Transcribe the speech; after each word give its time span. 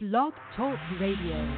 Blog 0.00 0.32
Talk 0.56 0.78
Radio. 1.00 1.56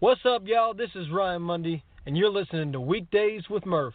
What's 0.00 0.20
up, 0.24 0.42
y'all? 0.46 0.74
This 0.74 0.90
is 0.96 1.08
Ryan 1.12 1.42
Mundy, 1.42 1.84
and 2.06 2.16
you're 2.18 2.28
listening 2.28 2.72
to 2.72 2.80
Weekdays 2.80 3.44
with 3.48 3.64
Murph. 3.64 3.94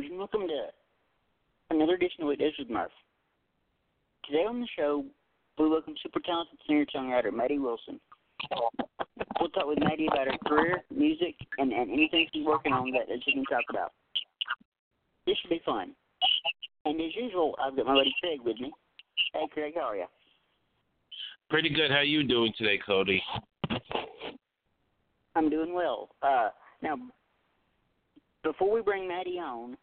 Listeners, 0.00 0.10
and 0.10 0.18
welcome 0.18 0.48
to 0.48 0.66
another 1.70 1.94
edition 1.94 2.22
of 2.22 2.28
Weekdays 2.28 2.52
with 2.58 2.70
Murph. 2.70 2.90
Today 4.24 4.44
on 4.48 4.60
the 4.60 4.68
show, 4.76 5.04
we 5.58 5.68
welcome 5.68 5.94
super 6.02 6.20
talented 6.20 6.58
singer-songwriter 6.66 7.32
Maddie 7.32 7.58
Wilson. 7.58 8.00
We'll 9.38 9.50
talk 9.50 9.66
with 9.66 9.78
Maddie 9.80 10.08
about 10.10 10.26
her 10.26 10.38
career, 10.46 10.82
music, 10.94 11.34
and, 11.58 11.72
and 11.72 11.90
anything 11.90 12.26
she's 12.32 12.46
working 12.46 12.72
on 12.72 12.90
that, 12.92 13.08
that 13.08 13.18
she 13.24 13.32
can 13.32 13.44
talk 13.44 13.64
about. 13.68 13.92
This 15.26 15.36
should 15.42 15.50
be 15.50 15.60
fun. 15.66 15.92
And 16.84 17.00
as 17.00 17.14
usual, 17.14 17.54
I've 17.62 17.76
got 17.76 17.86
my 17.86 17.94
buddy 17.94 18.14
Craig 18.22 18.40
with 18.44 18.58
me. 18.58 18.72
Hey, 19.34 19.48
Craig, 19.52 19.74
how 19.76 19.82
are 19.82 19.96
you? 19.96 20.06
Pretty 21.50 21.68
good. 21.68 21.90
How 21.90 21.98
are 21.98 22.04
you 22.04 22.22
doing 22.22 22.52
today, 22.56 22.78
Cody? 22.86 23.22
I'm 25.34 25.50
doing 25.50 25.74
well. 25.74 26.10
Uh, 26.22 26.48
now, 26.82 26.96
before 28.42 28.72
we 28.72 28.80
bring 28.80 29.06
Maddie 29.06 29.38
on, 29.38 29.76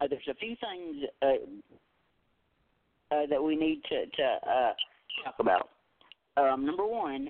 uh, 0.00 0.06
there's 0.08 0.22
a 0.28 0.34
few 0.34 0.56
things 0.56 1.04
uh, 1.22 3.14
uh, 3.14 3.26
that 3.28 3.42
we 3.42 3.56
need 3.56 3.82
to, 3.88 4.06
to 4.06 4.22
uh, 4.22 4.72
talk 5.24 5.34
about. 5.38 5.70
Um, 6.36 6.66
number 6.66 6.86
one, 6.86 7.28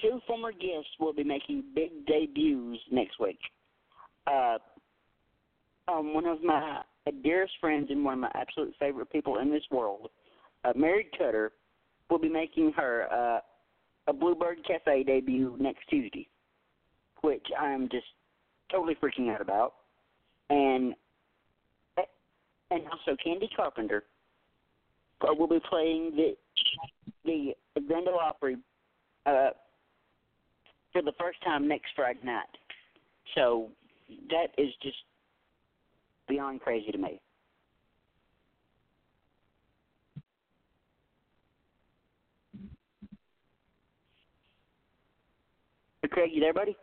two 0.00 0.20
former 0.26 0.52
guests 0.52 0.90
will 1.00 1.12
be 1.12 1.24
making 1.24 1.64
big 1.74 1.90
debuts 2.06 2.78
next 2.90 3.18
week. 3.18 3.38
Uh, 4.26 4.58
um, 5.88 6.12
one 6.12 6.26
of 6.26 6.42
my 6.42 6.82
dearest 7.22 7.54
friends 7.60 7.86
and 7.90 8.04
one 8.04 8.14
of 8.14 8.20
my 8.20 8.30
absolute 8.34 8.74
favorite 8.78 9.10
people 9.10 9.38
in 9.38 9.50
this 9.50 9.62
world, 9.70 10.10
uh, 10.64 10.72
Mary 10.74 11.08
Cutter, 11.16 11.52
will 12.10 12.18
be 12.18 12.28
making 12.28 12.72
her 12.76 13.42
a 14.08 14.12
Bluebird 14.12 14.58
Cafe 14.66 15.04
debut 15.04 15.56
next 15.58 15.88
Tuesday, 15.88 16.28
which 17.22 17.44
I'm 17.58 17.88
just 17.88 18.06
totally 18.70 18.96
freaking 18.96 19.32
out 19.32 19.40
about. 19.40 19.74
And 20.50 20.94
and 22.70 22.82
also 22.86 23.16
Candy 23.22 23.48
Carpenter 23.54 24.04
uh, 25.22 25.34
will 25.34 25.48
be 25.48 25.60
playing 25.68 26.12
the 26.16 26.36
the 27.24 27.54
Ole 27.94 28.18
Opry 28.20 28.56
uh, 29.26 29.50
for 30.92 31.02
the 31.02 31.12
first 31.18 31.42
time 31.44 31.66
next 31.66 31.88
Friday 31.94 32.20
night. 32.24 32.44
So 33.34 33.68
that 34.30 34.48
is 34.56 34.68
just 34.82 34.96
beyond 36.28 36.60
crazy 36.60 36.92
to 36.92 36.98
me. 36.98 37.20
Craig, 46.16 46.30
you 46.32 46.40
there, 46.40 46.54
buddy? 46.54 46.76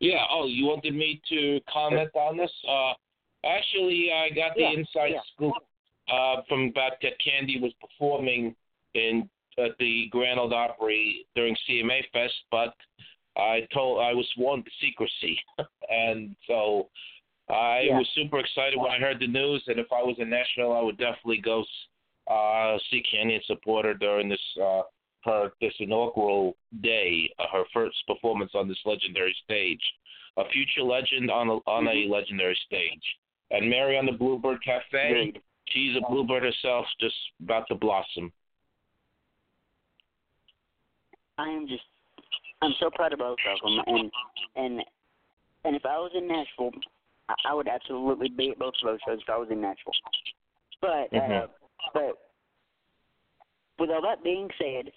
Yeah. 0.00 0.24
Oh, 0.30 0.46
you 0.46 0.66
wanted 0.66 0.94
me 0.94 1.20
to 1.30 1.60
comment 1.72 2.10
on 2.14 2.36
this? 2.36 2.50
Uh, 2.68 2.92
actually, 3.44 4.10
I 4.12 4.30
got 4.30 4.54
the 4.56 4.62
Yeah, 4.62 4.70
inside 4.78 5.12
yeah. 5.12 5.20
scoop 5.34 5.54
uh, 6.12 6.42
from 6.48 6.68
about 6.68 6.92
that 7.02 7.18
Candy 7.24 7.60
was 7.60 7.72
performing 7.80 8.54
in 8.94 9.28
at 9.58 9.76
the 9.78 10.08
Grand 10.10 10.40
Ole 10.40 10.52
Opry 10.54 11.26
during 11.34 11.54
CMA 11.68 12.00
Fest, 12.12 12.34
but 12.50 12.74
I 13.36 13.66
told 13.72 14.00
I 14.00 14.14
was 14.14 14.28
warned 14.36 14.64
to 14.64 14.70
secrecy, 14.80 15.38
and 15.90 16.34
so 16.46 16.88
I 17.48 17.82
Yeah. 17.82 17.98
was 17.98 18.08
super 18.14 18.38
excited 18.38 18.78
when 18.78 18.90
I 18.90 18.98
heard 18.98 19.20
the 19.20 19.26
news. 19.26 19.62
And 19.66 19.78
if 19.78 19.92
I 19.92 20.02
was 20.02 20.16
in 20.18 20.30
Nashville, 20.30 20.72
I 20.72 20.80
would 20.80 20.98
definitely 20.98 21.38
go 21.38 21.64
uh, 22.30 22.78
see 22.90 23.02
Canyon 23.02 23.40
support 23.46 23.84
her 23.84 23.94
during 23.94 24.28
this 24.28 24.40
uh, 24.62 24.82
her 25.24 25.52
this 25.60 25.74
inaugural 25.78 26.56
day, 26.82 27.30
uh, 27.38 27.44
her 27.52 27.64
first 27.72 27.96
performance 28.06 28.52
on 28.54 28.68
this 28.68 28.78
legendary 28.84 29.36
stage, 29.44 29.82
a 30.36 30.48
future 30.50 30.82
legend 30.82 31.30
on 31.30 31.48
a, 31.48 31.56
on 31.68 31.86
a 31.88 32.06
legendary 32.08 32.58
stage. 32.66 33.02
And 33.52 33.68
Mary 33.68 33.98
on 33.98 34.06
the 34.06 34.12
Bluebird 34.12 34.64
Cafe, 34.64 35.10
Agreed. 35.10 35.40
she's 35.68 35.94
a 35.96 36.00
bluebird 36.10 36.42
herself, 36.42 36.86
just 37.00 37.14
about 37.42 37.68
to 37.68 37.74
blossom. 37.74 38.32
I 41.38 41.48
am 41.48 41.66
just 41.68 41.82
I'm 42.62 42.72
so 42.80 42.90
proud 42.90 43.12
of 43.12 43.18
both 43.18 43.38
of 43.46 43.58
them, 43.62 43.80
and 43.86 44.10
and 44.56 44.80
and 45.64 45.76
if 45.76 45.84
I 45.84 45.96
was 45.98 46.12
in 46.14 46.26
Nashville, 46.28 46.70
I, 47.28 47.34
I 47.50 47.54
would 47.54 47.68
absolutely 47.68 48.28
be 48.28 48.50
at 48.50 48.58
both 48.58 48.74
of 48.82 48.88
those 48.88 48.98
shows 49.06 49.18
if 49.22 49.28
I 49.28 49.36
was 49.36 49.48
in 49.50 49.60
Nashville. 49.60 49.92
But 50.80 51.12
uh, 51.12 51.20
Mhm. 51.20 51.48
but 51.92 52.18
with 53.78 53.90
all 53.90 54.02
that 54.02 54.22
being 54.22 54.48
said, 54.58 54.92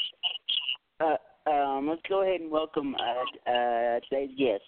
uh, 0.99 1.17
um, 1.49 1.89
let's 1.89 2.01
go 2.07 2.21
ahead 2.21 2.41
and 2.41 2.51
welcome 2.51 2.95
uh, 2.95 3.49
uh, 3.49 3.99
today's 4.09 4.31
guest, 4.37 4.63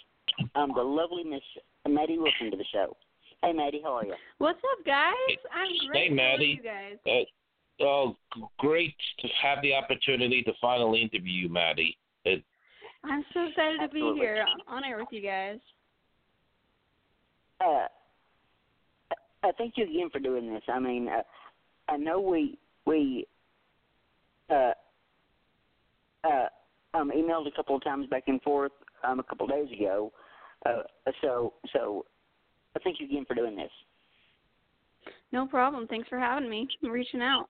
um, 0.56 0.72
the 0.75 0.81
lovely 0.81 1.24
Miss 1.24 1.42
Maddie 1.88 2.18
Wilson 2.18 2.51
to 2.51 2.57
the 2.57 2.66
show. 2.66 2.95
Hey 3.44 3.54
Maddie, 3.54 3.81
how 3.84 3.94
are 3.98 4.06
you? 4.06 4.16
What's 4.39 4.60
up, 4.60 4.86
guys? 4.86 5.13
I'm 5.54 5.68
great. 5.88 6.01
Hey, 6.04 6.07
How 6.10 6.13
are 6.13 6.16
Maddie. 6.16 6.62
you 6.62 6.63
guys? 6.63 7.25
Uh, 7.80 7.84
oh, 7.84 8.16
great 8.57 8.95
to 9.19 9.28
have 9.42 9.62
the 9.62 9.74
opportunity 9.74 10.42
to 10.44 10.51
finally 10.60 11.01
interview 11.01 11.44
you, 11.44 11.50
Maddie. 11.50 11.98
It, 12.25 12.44
I'm 13.04 13.24
so 13.34 13.45
excited 13.48 13.80
to 13.81 13.89
be 13.89 14.13
here 14.19 14.45
on 14.68 14.84
air 14.84 14.98
with 14.98 15.07
you 15.12 15.22
guys. 15.22 15.60
uh, 17.62 17.88
I 19.44 19.51
thank 19.57 19.75
you 19.78 19.83
again 19.86 20.10
for 20.12 20.19
doing 20.19 20.51
this. 20.51 20.63
I 20.68 20.80
mean, 20.80 21.07
uh, 21.07 21.22
I 21.90 21.98
know 21.98 22.19
we 22.19 22.57
we 22.86 23.28
uh, 24.50 24.72
uh, 26.24 26.48
um, 26.95 27.12
emailed 27.16 27.48
a 27.48 27.51
couple 27.56 27.75
of 27.75 27.83
times 27.83 28.07
back 28.07 28.24
and 28.28 28.42
forth 28.42 28.72
um, 29.04 29.19
a 29.19 29.24
couple 29.24 29.45
of 29.45 29.51
days 29.51 29.72
ago. 29.80 30.12
Uh, 30.66 30.81
so 31.22 31.54
so 31.72 32.04
I 32.78 32.84
thank 32.84 33.00
you 33.00 33.08
again 33.08 33.26
for 33.26 33.34
doing 33.34 33.56
this. 33.56 33.72
No 35.32 35.48
problem. 35.48 35.88
Thanks 35.88 36.08
for 36.08 36.20
having 36.20 36.50
me. 36.50 36.68
I'm 36.84 36.92
reaching 36.92 37.22
out. 37.22 37.50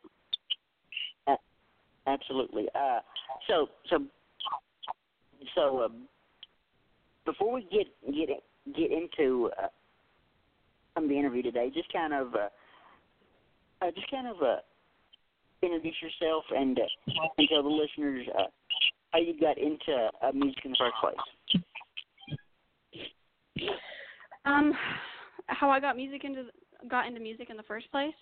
Absolutely. 2.08 2.68
Uh, 2.74 3.00
so 3.48 3.68
so 3.90 3.98
so 5.56 5.84
um, 5.84 6.04
before 7.26 7.54
we 7.54 7.64
get 7.64 7.88
get 8.14 8.30
get 8.76 8.92
into 8.92 9.52
uh, 9.62 9.68
um, 10.96 11.10
the 11.10 11.20
interview 11.20 11.44
today, 11.44 11.70
just 11.74 11.92
kind 11.92 12.14
of 12.14 12.34
uh, 12.34 12.48
uh, 13.86 13.92
just 13.94 14.10
kind 14.10 14.28
of 14.28 14.38
uh, 14.42 14.58
introduce 15.62 15.96
yourself 16.02 16.46
and 16.56 16.80
uh, 16.80 16.84
and 17.38 17.50
tell 17.50 17.62
the 17.62 17.70
listeners 17.70 18.26
uh, 18.40 18.44
how 19.12 19.20
you 19.20 19.38
got 19.40 19.58
into 19.58 20.10
uh, 20.22 20.32
music 20.34 20.64
in 20.64 20.72
the 20.72 20.78
first 20.80 20.96
place. 21.02 21.16
Um, 24.46 24.74
how 25.48 25.70
I 25.70 25.80
got 25.80 25.96
music 25.96 26.24
into 26.24 26.46
got 26.90 27.08
into 27.08 27.20
music 27.20 27.50
in 27.50 27.58
the 27.58 27.64
first 27.64 27.90
place. 27.92 28.14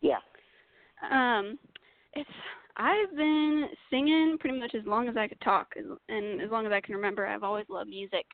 Yeah. 0.00 0.18
Um, 1.10 1.58
it's 2.14 2.30
I've 2.76 3.14
been 3.14 3.66
singing 3.90 4.36
pretty 4.40 4.58
much 4.58 4.74
as 4.74 4.86
long 4.86 5.08
as 5.08 5.16
I 5.16 5.28
could 5.28 5.40
talk, 5.40 5.74
and 6.08 6.40
as 6.40 6.50
long 6.50 6.66
as 6.66 6.72
I 6.72 6.80
can 6.80 6.94
remember. 6.94 7.26
I've 7.26 7.42
always 7.42 7.66
loved 7.68 7.90
music, 7.90 8.24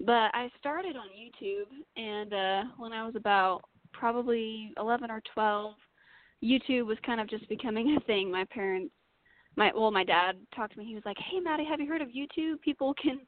but 0.00 0.30
I 0.34 0.50
started 0.58 0.96
on 0.96 1.08
YouTube, 1.08 1.68
and 1.96 2.32
uh, 2.32 2.70
when 2.78 2.92
I 2.92 3.04
was 3.04 3.14
about 3.16 3.62
probably 3.92 4.72
11 4.78 5.10
or 5.10 5.22
12, 5.34 5.74
YouTube 6.42 6.86
was 6.86 6.98
kind 7.04 7.20
of 7.20 7.28
just 7.28 7.48
becoming 7.48 7.96
a 8.00 8.00
thing. 8.04 8.30
My 8.30 8.44
parents, 8.46 8.92
my 9.56 9.70
well, 9.74 9.90
my 9.90 10.04
dad 10.04 10.36
talked 10.54 10.74
to 10.74 10.78
me. 10.78 10.86
He 10.86 10.94
was 10.94 11.04
like, 11.04 11.18
"Hey, 11.30 11.40
Maddie, 11.40 11.66
have 11.66 11.80
you 11.80 11.88
heard 11.88 12.02
of 12.02 12.08
YouTube? 12.08 12.60
People 12.62 12.94
can 12.94 13.20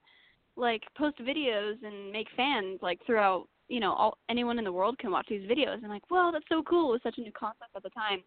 like 0.60 0.82
post 0.96 1.18
videos 1.18 1.82
and 1.82 2.12
make 2.12 2.28
fans 2.36 2.78
like 2.82 3.00
throughout 3.06 3.48
you 3.68 3.80
know 3.80 3.92
all 3.94 4.18
anyone 4.28 4.58
in 4.58 4.64
the 4.64 4.72
world 4.72 4.98
can 4.98 5.10
watch 5.10 5.26
these 5.28 5.48
videos. 5.48 5.74
And 5.82 5.88
like 5.88 6.08
well 6.10 6.30
that's 6.30 6.44
so 6.48 6.62
cool. 6.62 6.90
It 6.90 6.92
was 6.92 7.00
such 7.02 7.18
a 7.18 7.22
new 7.22 7.32
concept 7.32 7.70
at 7.74 7.82
the 7.82 7.90
time. 7.90 8.22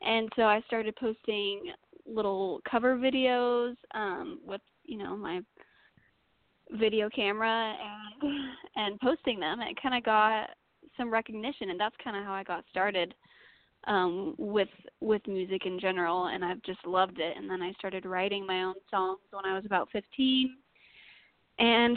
And 0.00 0.28
so 0.36 0.42
i 0.42 0.60
started 0.66 0.94
posting 0.96 1.72
little 2.06 2.60
cover 2.70 2.96
videos 2.96 3.74
um 3.94 4.40
with 4.44 4.60
you 4.84 4.98
know 4.98 5.16
my 5.16 5.40
video 6.70 7.08
camera 7.10 7.74
and 8.22 8.32
and 8.76 9.00
posting 9.00 9.40
them. 9.40 9.60
And 9.60 9.70
it 9.70 9.82
kind 9.82 9.96
of 9.96 10.04
got 10.04 10.50
some 10.96 11.12
recognition 11.12 11.70
and 11.70 11.80
that's 11.80 11.96
kind 12.04 12.16
of 12.16 12.24
how 12.24 12.32
i 12.32 12.44
got 12.44 12.64
started 12.70 13.14
um 13.88 14.34
with 14.36 14.68
with 15.00 15.26
music 15.26 15.64
in 15.64 15.80
general 15.80 16.26
and 16.26 16.44
i've 16.44 16.62
just 16.62 16.86
loved 16.86 17.18
it. 17.18 17.36
And 17.36 17.50
then 17.50 17.60
i 17.62 17.72
started 17.72 18.04
writing 18.06 18.46
my 18.46 18.62
own 18.62 18.74
songs 18.90 19.18
when 19.30 19.44
i 19.44 19.54
was 19.54 19.64
about 19.64 19.88
15 19.90 20.56
and 21.62 21.96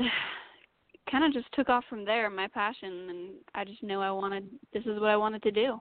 kind 1.12 1.26
of 1.26 1.34
just 1.34 1.52
took 1.54 1.70
off 1.70 1.84
from 1.90 2.06
there 2.06 2.30
my 2.30 2.48
passion 2.48 3.08
and 3.10 3.30
i 3.54 3.64
just 3.64 3.84
knew 3.84 4.00
i 4.00 4.10
wanted 4.10 4.48
this 4.74 4.84
is 4.84 5.00
what 5.00 5.10
i 5.10 5.18
wanted 5.18 5.44
to 5.44 5.52
do 5.52 5.80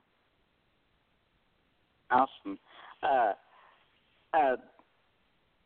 Awesome. 2.10 2.58
Uh, 3.02 3.32
uh, 4.34 4.56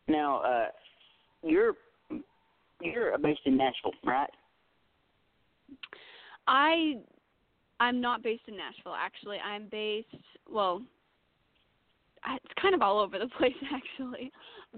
now, 0.07 0.39
uh, 0.39 0.67
you're 1.43 1.75
you're 2.81 3.19
based 3.19 3.41
in 3.45 3.57
Nashville, 3.57 3.93
right? 4.05 4.31
i 6.47 6.95
i'm 7.79 8.01
not 8.01 8.23
based 8.23 8.43
in 8.49 8.57
nashville 8.57 8.95
actually 8.99 9.37
i'm 9.39 9.69
based 9.71 10.07
well 10.51 10.81
it's 12.31 12.55
kind 12.61 12.75
of 12.75 12.81
all 12.81 12.99
over 12.99 13.19
the 13.19 13.29
place 13.39 13.53
actually 13.71 14.33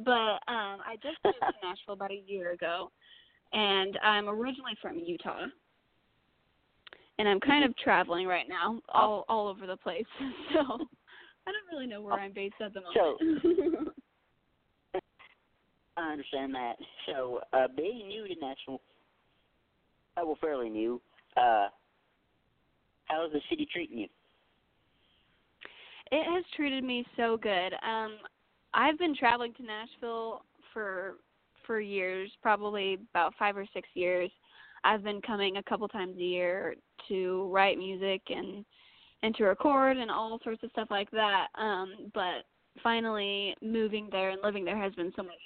but 0.04 0.40
um 0.48 0.81
i 0.84 0.96
just 1.00 1.16
moved 1.25 1.36
to 1.38 1.52
nashville 1.69 1.94
about 1.94 2.10
a 2.10 2.22
year 2.26 2.50
ago 2.50 2.90
and 3.52 3.99
i'm 4.02 4.29
originally 4.29 4.76
from 4.81 4.99
utah 4.99 5.47
and 7.19 7.29
i'm 7.29 7.41
kind 7.41 7.64
of 7.64 7.76
traveling 7.79 8.26
right 8.26 8.49
now 8.49 8.81
all 8.93 9.25
all 9.29 9.49
over 9.49 9.67
the 9.67 9.76
place 9.76 10.05
so 10.52 10.61
i 10.61 11.52
don't 11.52 11.69
really 11.73 11.87
know 11.87 12.02
where 12.02 12.14
i'm 12.14 12.32
based 12.32 12.55
at 12.61 12.73
the 12.75 12.81
moment 12.81 13.76
So 13.85 13.93
I 15.96 16.13
understand 16.13 16.55
that. 16.55 16.77
So, 17.06 17.41
uh, 17.53 17.67
being 17.77 18.08
new 18.08 18.27
to 18.27 18.34
Nashville, 18.41 18.81
uh, 20.17 20.22
well, 20.24 20.39
fairly 20.41 20.70
new, 20.70 21.01
uh, 21.36 21.69
how 23.06 23.27
is 23.27 23.32
the 23.32 23.41
city 23.51 23.69
treating 23.70 23.98
you? 23.98 24.08
It 26.13 26.24
has 26.24 26.44
treated 26.56 26.84
me 26.84 27.05
so 27.17 27.36
good. 27.36 27.72
Um, 27.86 28.19
I've 28.72 28.98
been 28.98 29.15
traveling 29.17 29.53
to 29.55 29.63
Nashville 29.63 30.43
for 30.72 31.17
for 31.70 31.79
years, 31.79 32.29
probably 32.43 32.98
about 33.15 33.32
five 33.39 33.56
or 33.56 33.65
six 33.72 33.89
years. 33.94 34.29
I've 34.82 35.05
been 35.05 35.22
coming 35.22 35.58
a 35.58 35.62
couple 35.62 35.86
times 35.86 36.17
a 36.17 36.20
year 36.20 36.74
to 37.06 37.48
write 37.53 37.79
music 37.79 38.22
and 38.29 38.65
and 39.22 39.36
to 39.36 39.44
record 39.44 39.96
and 39.96 40.10
all 40.10 40.41
sorts 40.43 40.65
of 40.65 40.70
stuff 40.72 40.89
like 40.91 41.08
that. 41.12 41.46
Um, 41.55 42.10
but 42.12 42.43
finally 42.82 43.55
moving 43.62 44.08
there 44.10 44.31
and 44.31 44.41
living 44.43 44.65
there 44.65 44.77
has 44.77 44.93
been 44.94 45.12
so 45.15 45.22
much 45.22 45.39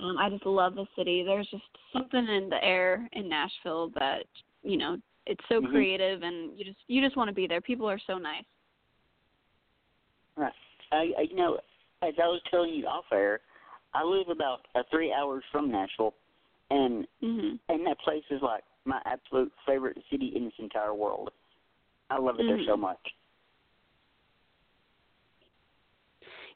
fun. 0.00 0.08
Um, 0.08 0.18
I 0.18 0.28
just 0.30 0.44
love 0.44 0.74
the 0.74 0.86
city. 0.96 1.22
There's 1.22 1.46
just 1.48 1.62
something 1.92 2.26
in 2.26 2.48
the 2.48 2.64
air 2.64 3.08
in 3.12 3.28
Nashville 3.28 3.92
that 4.00 4.24
you 4.64 4.78
know 4.78 4.96
it's 5.26 5.44
so 5.48 5.60
Mhm. 5.60 5.70
creative 5.70 6.24
and 6.24 6.58
you 6.58 6.64
just 6.64 6.80
you 6.88 7.00
just 7.00 7.16
want 7.16 7.28
to 7.28 7.34
be 7.34 7.46
there. 7.46 7.60
People 7.60 7.88
are 7.88 8.00
so 8.00 8.18
nice. 8.18 8.42
Right. 10.34 10.52
I, 10.90 11.12
I, 11.16 11.20
you 11.30 11.36
know, 11.36 11.60
as 12.02 12.14
I 12.18 12.26
was 12.26 12.42
telling 12.50 12.74
you 12.74 12.88
off 12.88 13.04
air, 13.12 13.42
I 13.92 14.04
live 14.04 14.28
about 14.28 14.66
uh, 14.74 14.82
three 14.90 15.12
hours 15.12 15.42
from 15.50 15.70
Nashville, 15.70 16.14
and 16.70 17.06
Mhm. 17.22 17.58
and 17.68 17.86
that 17.86 17.98
place 18.00 18.24
is 18.30 18.40
like 18.42 18.64
my 18.84 19.00
absolute 19.04 19.52
favorite 19.66 20.02
city 20.10 20.34
in 20.34 20.44
this 20.44 20.58
entire 20.58 20.94
world. 20.94 21.32
I 22.08 22.18
love 22.18 22.40
it 22.40 22.46
there 22.46 22.62
so 22.64 22.76
much. 22.76 23.00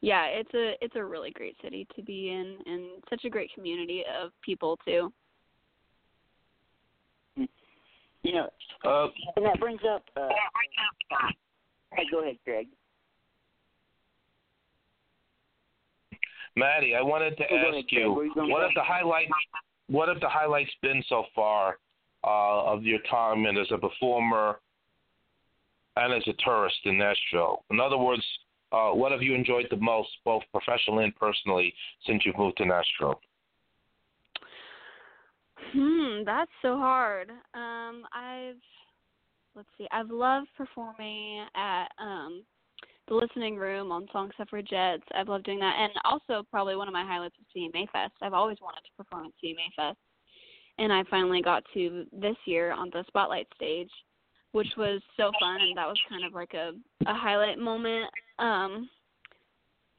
yeah, 0.00 0.26
it's 0.26 0.52
a 0.54 0.76
it's 0.84 0.96
a 0.96 1.04
really 1.04 1.30
great 1.30 1.56
city 1.62 1.86
to 1.96 2.02
be 2.02 2.30
in 2.30 2.58
and 2.66 3.02
such 3.08 3.24
a 3.24 3.30
great 3.30 3.50
community 3.54 4.04
of 4.20 4.32
people 4.42 4.78
too. 4.84 5.12
You 7.36 8.32
know, 8.32 8.48
uh, 8.84 9.08
and 9.36 9.44
that 9.44 9.58
brings 9.60 9.80
up. 9.88 10.04
Uh, 10.16 10.28
hey, 11.92 12.04
go 12.10 12.22
ahead, 12.22 12.36
Greg. 12.44 12.68
Maddie, 16.56 16.94
I 16.94 17.02
wanted 17.02 17.36
to 17.36 17.44
go 17.48 17.78
ask 17.78 17.90
you, 17.90 18.12
What 18.12 18.46
you 18.46 18.52
what 18.52 18.62
have 18.62 18.70
the 18.74 18.82
highlights? 18.82 19.32
What 19.88 20.08
have 20.08 20.20
the 20.20 20.28
highlights 20.28 20.70
been 20.82 21.02
so 21.08 21.24
far 21.34 21.78
uh, 22.22 22.72
of 22.72 22.84
your 22.84 23.00
time 23.10 23.44
and 23.46 23.58
as 23.58 23.66
a 23.70 23.78
performer 23.78 24.60
and 25.96 26.12
as 26.14 26.22
a 26.26 26.32
tourist 26.44 26.76
in 26.84 26.98
Nashville? 26.98 27.64
In 27.70 27.80
other 27.80 27.98
words, 27.98 28.22
uh, 28.72 28.90
what 28.90 29.12
have 29.12 29.22
you 29.22 29.34
enjoyed 29.34 29.66
the 29.70 29.76
most, 29.76 30.08
both 30.24 30.42
professionally 30.52 31.04
and 31.04 31.16
personally, 31.16 31.74
since 32.06 32.22
you've 32.24 32.38
moved 32.38 32.56
to 32.58 32.64
Nashville? 32.64 33.20
Hmm, 35.72 36.24
that's 36.24 36.50
so 36.62 36.76
hard. 36.76 37.30
Um, 37.54 38.04
I've 38.12 38.56
let's 39.56 39.68
see, 39.78 39.86
I've 39.92 40.10
loved 40.10 40.48
performing 40.56 41.44
at 41.54 41.86
um 42.00 42.44
the 43.08 43.14
listening 43.14 43.56
room 43.56 43.92
on 43.92 44.06
Song 44.12 44.30
Suffragettes. 44.36 45.04
I've 45.14 45.28
loved 45.28 45.44
doing 45.44 45.60
that, 45.60 45.76
and 45.78 45.92
also 46.04 46.46
probably 46.50 46.76
one 46.76 46.88
of 46.88 46.94
my 46.94 47.04
highlights 47.04 47.36
is 47.38 47.46
CMA 47.54 47.90
Fest. 47.90 48.14
I've 48.22 48.32
always 48.32 48.58
wanted 48.60 48.80
to 48.84 48.90
perform 48.96 49.26
at 49.26 49.32
CMA 49.42 49.74
Fest, 49.76 49.98
and 50.78 50.92
I 50.92 51.04
finally 51.10 51.42
got 51.42 51.64
to 51.74 52.06
this 52.12 52.36
year 52.46 52.72
on 52.72 52.90
the 52.92 53.04
Spotlight 53.08 53.46
stage, 53.54 53.90
which 54.52 54.68
was 54.76 55.00
so 55.16 55.30
fun, 55.40 55.60
and 55.60 55.76
that 55.76 55.86
was 55.86 55.98
kind 56.08 56.24
of 56.24 56.32
like 56.32 56.54
a 56.54 56.72
a 57.06 57.14
highlight 57.14 57.58
moment. 57.58 58.10
Um, 58.38 58.88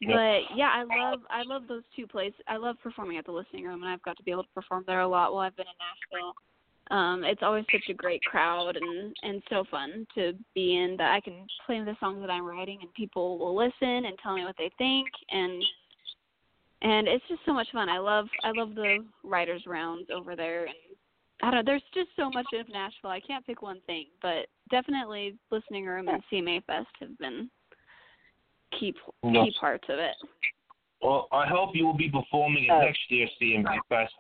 but 0.01 0.41
yeah, 0.55 0.71
I 0.73 0.83
love 0.83 1.21
I 1.29 1.43
love 1.43 1.63
those 1.67 1.83
two 1.95 2.07
places. 2.07 2.39
I 2.47 2.57
love 2.57 2.75
performing 2.83 3.17
at 3.17 3.25
the 3.25 3.31
listening 3.31 3.65
room, 3.65 3.83
and 3.83 3.91
I've 3.91 4.01
got 4.01 4.17
to 4.17 4.23
be 4.23 4.31
able 4.31 4.43
to 4.43 4.49
perform 4.53 4.83
there 4.87 5.01
a 5.01 5.07
lot 5.07 5.33
while 5.33 5.41
I've 5.41 5.55
been 5.55 5.67
in 5.67 5.73
Nashville 5.79 6.33
um 6.91 7.23
it's 7.23 7.41
always 7.41 7.65
such 7.71 7.89
a 7.89 7.93
great 7.93 8.21
crowd 8.23 8.75
and 8.75 9.15
and 9.23 9.41
so 9.49 9.63
fun 9.71 10.05
to 10.13 10.33
be 10.53 10.77
in 10.77 10.95
that 10.97 11.13
I 11.13 11.19
can 11.19 11.47
play 11.65 11.83
the 11.83 11.95
songs 11.99 12.21
that 12.21 12.29
I'm 12.29 12.45
writing 12.45 12.79
and 12.81 12.93
people 12.93 13.39
will 13.39 13.55
listen 13.55 14.05
and 14.05 14.17
tell 14.21 14.35
me 14.35 14.43
what 14.43 14.55
they 14.57 14.71
think 14.77 15.07
and 15.31 15.63
and 16.81 17.07
it's 17.07 17.23
just 17.27 17.41
so 17.45 17.53
much 17.53 17.67
fun. 17.71 17.89
I 17.89 17.97
love 17.97 18.27
I 18.43 18.51
love 18.55 18.75
the 18.75 19.03
writers 19.23 19.63
rounds 19.65 20.09
over 20.13 20.35
there 20.35 20.65
and 20.65 20.75
I 21.41 21.51
don't 21.51 21.65
know, 21.65 21.71
there's 21.71 21.83
just 21.93 22.09
so 22.15 22.29
much 22.29 22.45
of 22.53 22.69
Nashville. 22.69 23.09
I 23.09 23.19
can't 23.19 23.45
pick 23.45 23.61
one 23.61 23.81
thing, 23.87 24.05
but 24.21 24.47
definitely 24.71 25.35
listening 25.51 25.85
room 25.85 26.07
and 26.07 26.23
CMA 26.31 26.63
Fest 26.65 26.87
have 27.01 27.17
been 27.17 27.49
key 28.79 28.93
key 29.23 29.53
parts 29.59 29.85
of 29.89 29.99
it. 29.99 30.15
Well, 31.01 31.27
I 31.31 31.45
hope 31.45 31.71
you 31.73 31.85
will 31.85 31.97
be 31.97 32.09
performing 32.09 32.69
at 32.69 32.79
next 32.79 32.99
year's 33.09 33.29
CMA 33.41 33.79
Fest 33.89 34.13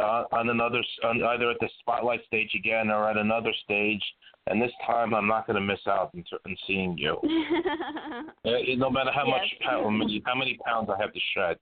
uh, 0.00 0.24
on 0.32 0.48
another 0.48 0.82
on 1.04 1.22
either 1.22 1.50
at 1.50 1.60
the 1.60 1.68
spotlight 1.80 2.24
stage 2.26 2.50
again 2.54 2.90
or 2.90 3.08
at 3.08 3.16
another 3.16 3.52
stage. 3.64 4.02
And 4.46 4.60
this 4.60 4.72
time, 4.86 5.14
I'm 5.14 5.26
not 5.26 5.46
going 5.46 5.54
to 5.54 5.62
miss 5.62 5.80
out 5.86 6.10
in, 6.12 6.22
in 6.44 6.54
seeing 6.66 6.98
you. 6.98 7.16
uh, 8.44 8.50
no 8.76 8.90
matter 8.90 9.10
how 9.10 9.26
yes. 9.26 9.30
much 9.30 9.54
how 9.62 9.88
many, 9.88 10.22
how 10.26 10.34
many 10.34 10.58
pounds 10.66 10.90
I 10.90 11.00
have 11.00 11.14
to 11.14 11.20
shed. 11.34 11.56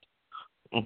uh, 0.74 0.78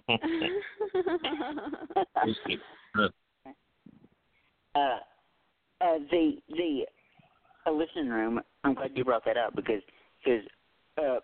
uh, 5.81 5.99
the 6.11 6.37
the 6.49 6.87
uh, 7.67 7.71
listening 7.71 8.09
room. 8.09 8.41
I'm 8.65 8.75
glad 8.75 8.91
you 8.95 9.05
brought 9.05 9.25
that 9.25 9.37
up 9.37 9.55
because 9.55 9.83
because 10.23 10.43
uh, 10.99 11.21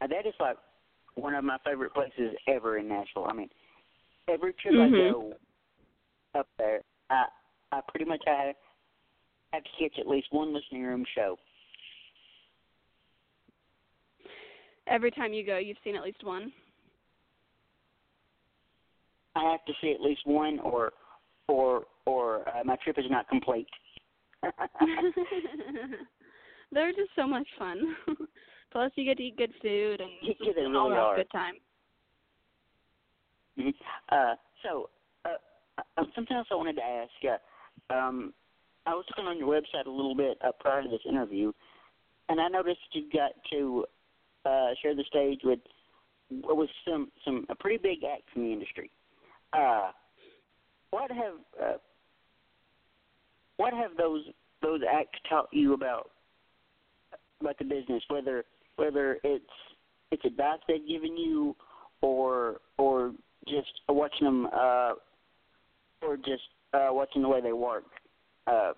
that 0.00 0.26
is 0.26 0.34
like 0.40 0.56
one 1.14 1.34
of 1.34 1.44
my 1.44 1.58
favorite 1.64 1.94
places 1.94 2.34
ever 2.48 2.78
in 2.78 2.88
Nashville. 2.88 3.26
I 3.28 3.34
mean, 3.34 3.50
every 4.28 4.54
trip 4.54 4.74
Mhm. 4.74 4.86
I 4.86 5.12
go 5.12 5.34
up 6.36 6.48
there, 6.58 6.82
I 7.10 7.24
I 7.72 7.80
pretty 7.88 8.04
much 8.04 8.22
I 8.26 8.52
have 9.52 9.64
to 9.64 9.70
catch 9.78 9.98
at 9.98 10.06
least 10.06 10.28
one 10.30 10.54
listening 10.54 10.84
room 10.84 11.04
show. 11.14 11.36
Every 14.86 15.10
time 15.10 15.32
you 15.32 15.44
go, 15.44 15.58
you've 15.58 15.78
seen 15.82 15.96
at 15.96 16.04
least 16.04 16.22
one. 16.22 16.52
I 19.34 19.50
have 19.50 19.64
to 19.66 19.72
see 19.80 19.92
at 19.92 20.00
least 20.00 20.20
one, 20.24 20.60
or 20.60 20.92
or 21.48 21.84
or 22.06 22.48
uh, 22.48 22.62
my 22.64 22.76
trip 22.76 22.98
is 22.98 23.04
not 23.10 23.28
complete. 23.28 23.66
They're 26.72 26.92
just 26.92 27.10
so 27.16 27.26
much 27.26 27.46
fun. 27.58 27.96
Plus, 28.72 28.92
you 28.96 29.04
get 29.04 29.16
to 29.18 29.22
eat 29.22 29.36
good 29.36 29.52
food 29.62 30.00
and 30.00 30.10
Yeah, 30.22 30.52
they 30.54 30.62
really 30.62 30.74
all 30.74 30.92
are. 30.92 31.16
good 31.16 31.30
time. 31.30 31.54
Mhm. 33.58 33.74
Uh, 34.10 34.34
so, 34.62 34.90
something 36.14 36.36
else 36.36 36.48
I 36.50 36.54
wanted 36.54 36.76
to 36.76 36.84
ask. 36.84 37.40
Uh, 37.90 37.94
um, 37.94 38.32
I 38.86 38.90
was 38.90 39.04
looking 39.10 39.28
on 39.28 39.38
your 39.38 39.48
website 39.48 39.86
a 39.86 39.90
little 39.90 40.14
bit 40.14 40.38
uh, 40.46 40.52
prior 40.60 40.82
to 40.82 40.88
this 40.88 41.00
interview, 41.08 41.52
and 42.28 42.40
I 42.40 42.48
noticed 42.48 42.80
you 42.92 43.04
got 43.12 43.32
to 43.50 43.84
uh, 44.44 44.70
share 44.82 44.94
the 44.94 45.04
stage 45.08 45.40
with 45.44 45.58
with 46.30 46.70
some 46.88 47.10
some 47.24 47.46
a 47.48 47.54
pretty 47.54 47.78
big 47.78 48.04
acts 48.04 48.30
in 48.34 48.44
the 48.44 48.52
industry. 48.52 48.90
Uh, 49.52 49.90
what 50.90 51.10
have 51.10 51.34
uh, 51.62 51.76
what 53.56 53.72
have 53.72 53.96
those 53.96 54.22
those 54.62 54.80
acts 54.90 55.18
taught 55.28 55.48
you 55.52 55.74
about 55.74 56.10
about 57.40 57.58
the 57.58 57.64
business? 57.64 58.02
Whether 58.08 58.44
whether 58.76 59.18
it's 59.24 59.44
it's 60.10 60.24
advice 60.24 60.58
they've 60.68 60.86
given 60.86 61.16
you, 61.16 61.56
or 62.00 62.60
or 62.78 63.12
just 63.48 63.80
watching 63.88 64.24
them, 64.24 64.48
uh, 64.52 64.92
or 66.02 66.16
just 66.16 66.42
uh, 66.74 66.88
watching 66.90 67.22
the 67.22 67.28
way 67.28 67.40
they 67.40 67.52
work. 67.52 67.84
Uh, 68.46 68.72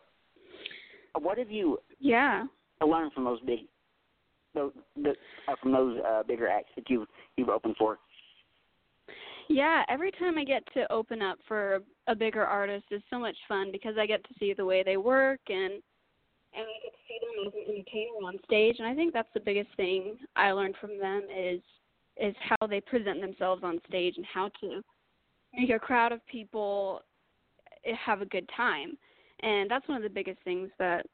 what 1.21 1.39
have 1.39 1.51
you 1.51 1.79
Yeah. 1.99 2.47
learned 2.81 3.13
from 3.13 3.25
those 3.25 3.41
big, 3.41 3.61
those, 4.55 4.73
the, 4.97 5.17
uh, 5.49 5.57
from 5.61 5.73
those 5.73 6.01
uh, 6.07 6.23
bigger 6.23 6.49
acts 6.49 6.71
that 6.77 6.89
you've 6.89 7.09
you've 7.37 7.49
opened 7.49 7.77
for? 7.77 7.99
Yeah, 9.49 9.85
every 9.89 10.13
time 10.13 10.37
I 10.37 10.45
get 10.45 10.63
to 10.75 10.91
open 10.93 11.23
up 11.23 11.39
for 11.49 11.81
a 12.07 12.15
bigger 12.15 12.45
artist 12.45 12.85
is 12.91 13.03
so 13.09 13.19
much 13.19 13.37
fun 13.49 13.73
because 13.73 13.97
I 13.99 14.07
get 14.07 14.23
to 14.25 14.35
see 14.39 14.53
the 14.53 14.65
way 14.65 14.83
they 14.83 14.97
work 14.97 15.41
and 15.49 15.83
and 16.55 16.65
I 16.65 16.77
get 16.83 16.93
to 16.93 16.99
see 17.09 17.19
them 17.21 17.47
as 17.47 17.55
an 17.55 17.75
entertainer 17.75 18.27
on 18.27 18.39
stage 18.45 18.77
and 18.79 18.87
I 18.87 18.95
think 18.95 19.13
that's 19.13 19.33
the 19.35 19.41
biggest 19.41 19.75
thing 19.77 20.19
I 20.37 20.53
learned 20.53 20.77
from 20.81 20.99
them 20.99 21.23
is 21.35 21.61
is 22.19 22.35
how 22.41 22.67
they 22.67 22.81
present 22.81 23.21
themselves 23.21 23.63
on 23.65 23.81
stage 23.89 24.15
and 24.17 24.27
how 24.27 24.51
to 24.61 24.83
make 25.57 25.71
a 25.71 25.79
crowd 25.79 26.13
of 26.13 26.25
people 26.27 27.01
have 28.05 28.23
a 28.23 28.27
good 28.27 28.49
time. 28.57 28.97
And 29.41 29.71
that's 29.71 29.87
one 29.89 29.97
of 29.97 30.03
the 30.03 30.09
biggest 30.09 30.39
things 30.45 30.71
that 30.79 31.07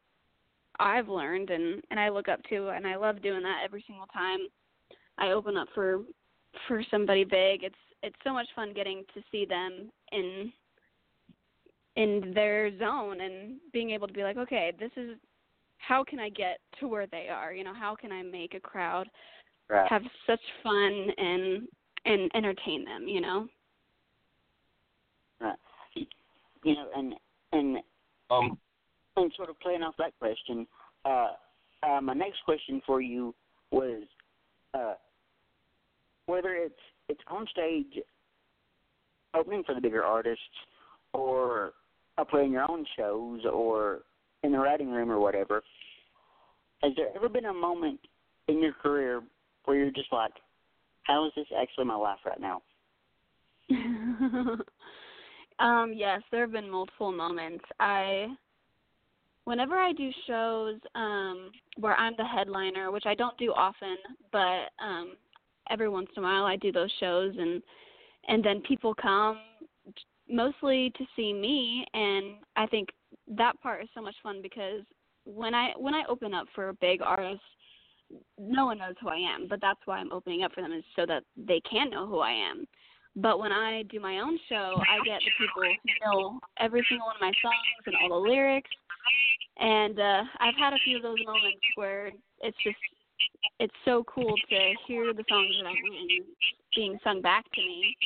I've 0.80 1.08
learned 1.08 1.50
and 1.50 1.82
and 1.90 2.00
I 2.00 2.08
look 2.08 2.28
up 2.28 2.42
to 2.50 2.68
and 2.70 2.86
I 2.86 2.96
love 2.96 3.22
doing 3.22 3.42
that 3.42 3.62
every 3.64 3.84
single 3.86 4.06
time 4.06 4.40
I 5.18 5.30
open 5.30 5.56
up 5.56 5.68
for 5.74 6.00
for 6.66 6.82
somebody 6.90 7.24
big. 7.24 7.62
It's 7.62 7.74
it's 8.02 8.16
so 8.24 8.32
much 8.32 8.48
fun 8.56 8.72
getting 8.74 9.04
to 9.14 9.22
see 9.30 9.44
them 9.44 9.90
in 10.12 10.52
in 11.96 12.32
their 12.34 12.76
zone 12.78 13.20
and 13.20 13.60
being 13.72 13.90
able 13.90 14.08
to 14.08 14.12
be 14.12 14.24
like, 14.24 14.36
okay, 14.36 14.72
this 14.78 14.90
is 14.96 15.16
how 15.78 16.02
can 16.02 16.18
I 16.18 16.28
get 16.28 16.58
to 16.80 16.88
where 16.88 17.06
they 17.06 17.28
are? 17.28 17.52
You 17.52 17.62
know, 17.62 17.74
how 17.74 17.94
can 17.94 18.10
I 18.10 18.22
make 18.22 18.54
a 18.54 18.60
crowd 18.60 19.08
Right. 19.68 19.88
have 19.88 20.02
such 20.26 20.40
fun 20.62 21.10
and 21.16 21.68
and 22.06 22.30
entertain 22.34 22.84
them, 22.84 23.08
you 23.08 23.20
know? 23.20 23.48
Right. 25.40 25.56
You 26.64 26.74
know, 26.74 26.88
and 26.96 27.14
and 27.52 27.78
Um, 28.30 28.58
and 29.16 29.32
sort 29.36 29.50
of 29.50 29.60
playing 29.60 29.82
off 29.82 29.94
that 29.98 30.12
question, 30.18 30.66
uh, 31.04 31.28
uh, 31.82 32.00
my 32.00 32.14
next 32.14 32.38
question 32.44 32.80
for 32.86 33.00
you 33.00 33.34
was 33.70 34.02
uh, 34.72 34.94
whether 36.26 36.54
it's 36.54 36.74
it's 37.08 37.20
on 37.28 37.46
stage 37.52 38.02
opening 39.34 39.62
for 39.64 39.74
the 39.74 39.80
bigger 39.80 40.02
artists, 40.02 40.42
or 41.12 41.74
uh, 42.18 42.24
playing 42.24 42.52
your 42.52 42.68
own 42.68 42.86
shows, 42.96 43.40
or 43.52 44.00
in 44.42 44.52
the 44.52 44.58
writing 44.58 44.90
room 44.90 45.10
or 45.10 45.20
whatever. 45.20 45.62
Has 46.82 46.92
there 46.96 47.08
ever 47.14 47.28
been 47.28 47.46
a 47.46 47.52
moment 47.52 48.00
in 48.48 48.60
your 48.62 48.72
career 48.72 49.22
where 49.64 49.76
you're 49.76 49.90
just 49.90 50.12
like, 50.12 50.32
"How 51.02 51.26
is 51.26 51.32
this 51.36 51.46
actually 51.60 51.84
my 51.84 51.94
life 51.94 52.18
right 52.24 52.40
now?" 52.40 52.62
um, 55.58 55.92
yes, 55.94 56.22
there 56.30 56.42
have 56.42 56.52
been 56.52 56.70
multiple 56.70 57.12
moments. 57.12 57.64
I 57.80 58.26
whenever 59.44 59.74
I 59.74 59.92
do 59.92 60.10
shows 60.26 60.76
um 60.94 61.50
where 61.78 61.94
I'm 61.96 62.14
the 62.16 62.24
headliner, 62.24 62.90
which 62.90 63.06
I 63.06 63.14
don't 63.14 63.36
do 63.38 63.52
often, 63.52 63.96
but 64.32 64.70
um 64.82 65.16
every 65.70 65.88
once 65.88 66.08
in 66.16 66.22
a 66.22 66.26
while 66.26 66.44
I 66.44 66.56
do 66.56 66.72
those 66.72 66.92
shows 67.00 67.34
and 67.38 67.62
and 68.28 68.44
then 68.44 68.60
people 68.62 68.94
come 68.94 69.38
mostly 70.28 70.92
to 70.96 71.04
see 71.14 71.32
me 71.32 71.84
and 71.92 72.36
I 72.56 72.66
think 72.66 72.88
that 73.28 73.60
part 73.62 73.82
is 73.82 73.88
so 73.94 74.02
much 74.02 74.14
fun 74.22 74.40
because 74.42 74.82
when 75.24 75.54
I 75.54 75.72
when 75.76 75.94
I 75.94 76.04
open 76.08 76.34
up 76.34 76.46
for 76.54 76.70
a 76.70 76.74
big 76.74 77.02
artist 77.02 77.40
no 78.38 78.66
one 78.66 78.78
knows 78.78 78.94
who 79.00 79.08
I 79.08 79.16
am, 79.16 79.46
but 79.48 79.60
that's 79.60 79.80
why 79.86 79.98
I'm 79.98 80.12
opening 80.12 80.42
up 80.42 80.52
for 80.52 80.60
them 80.60 80.72
is 80.72 80.84
so 80.94 81.06
that 81.06 81.24
they 81.36 81.60
can 81.68 81.90
know 81.90 82.06
who 82.06 82.18
I 82.18 82.32
am. 82.32 82.66
But 83.16 83.38
when 83.38 83.52
I 83.52 83.82
do 83.84 84.00
my 84.00 84.18
own 84.18 84.38
show, 84.48 84.80
I 84.90 84.98
get 85.04 85.20
the 85.20 85.30
people 85.38 85.62
who 85.62 86.04
know 86.04 86.40
every 86.58 86.84
single 86.88 87.06
one 87.06 87.16
of 87.16 87.20
my 87.20 87.32
songs 87.40 87.82
and 87.86 87.94
all 88.02 88.20
the 88.20 88.28
lyrics. 88.28 88.70
And 89.58 89.98
uh 90.00 90.24
I've 90.40 90.56
had 90.58 90.72
a 90.72 90.78
few 90.84 90.96
of 90.96 91.02
those 91.02 91.18
moments 91.24 91.62
where 91.76 92.10
it's 92.40 92.56
just 92.64 92.76
it's 93.60 93.74
so 93.84 94.02
cool 94.04 94.34
to 94.50 94.72
hear 94.86 95.12
the 95.14 95.24
songs 95.28 95.54
that 95.60 95.68
I've 95.68 95.76
written 95.84 96.24
being 96.74 96.98
sung 97.04 97.22
back 97.22 97.44
to 97.52 97.60
me 97.60 97.96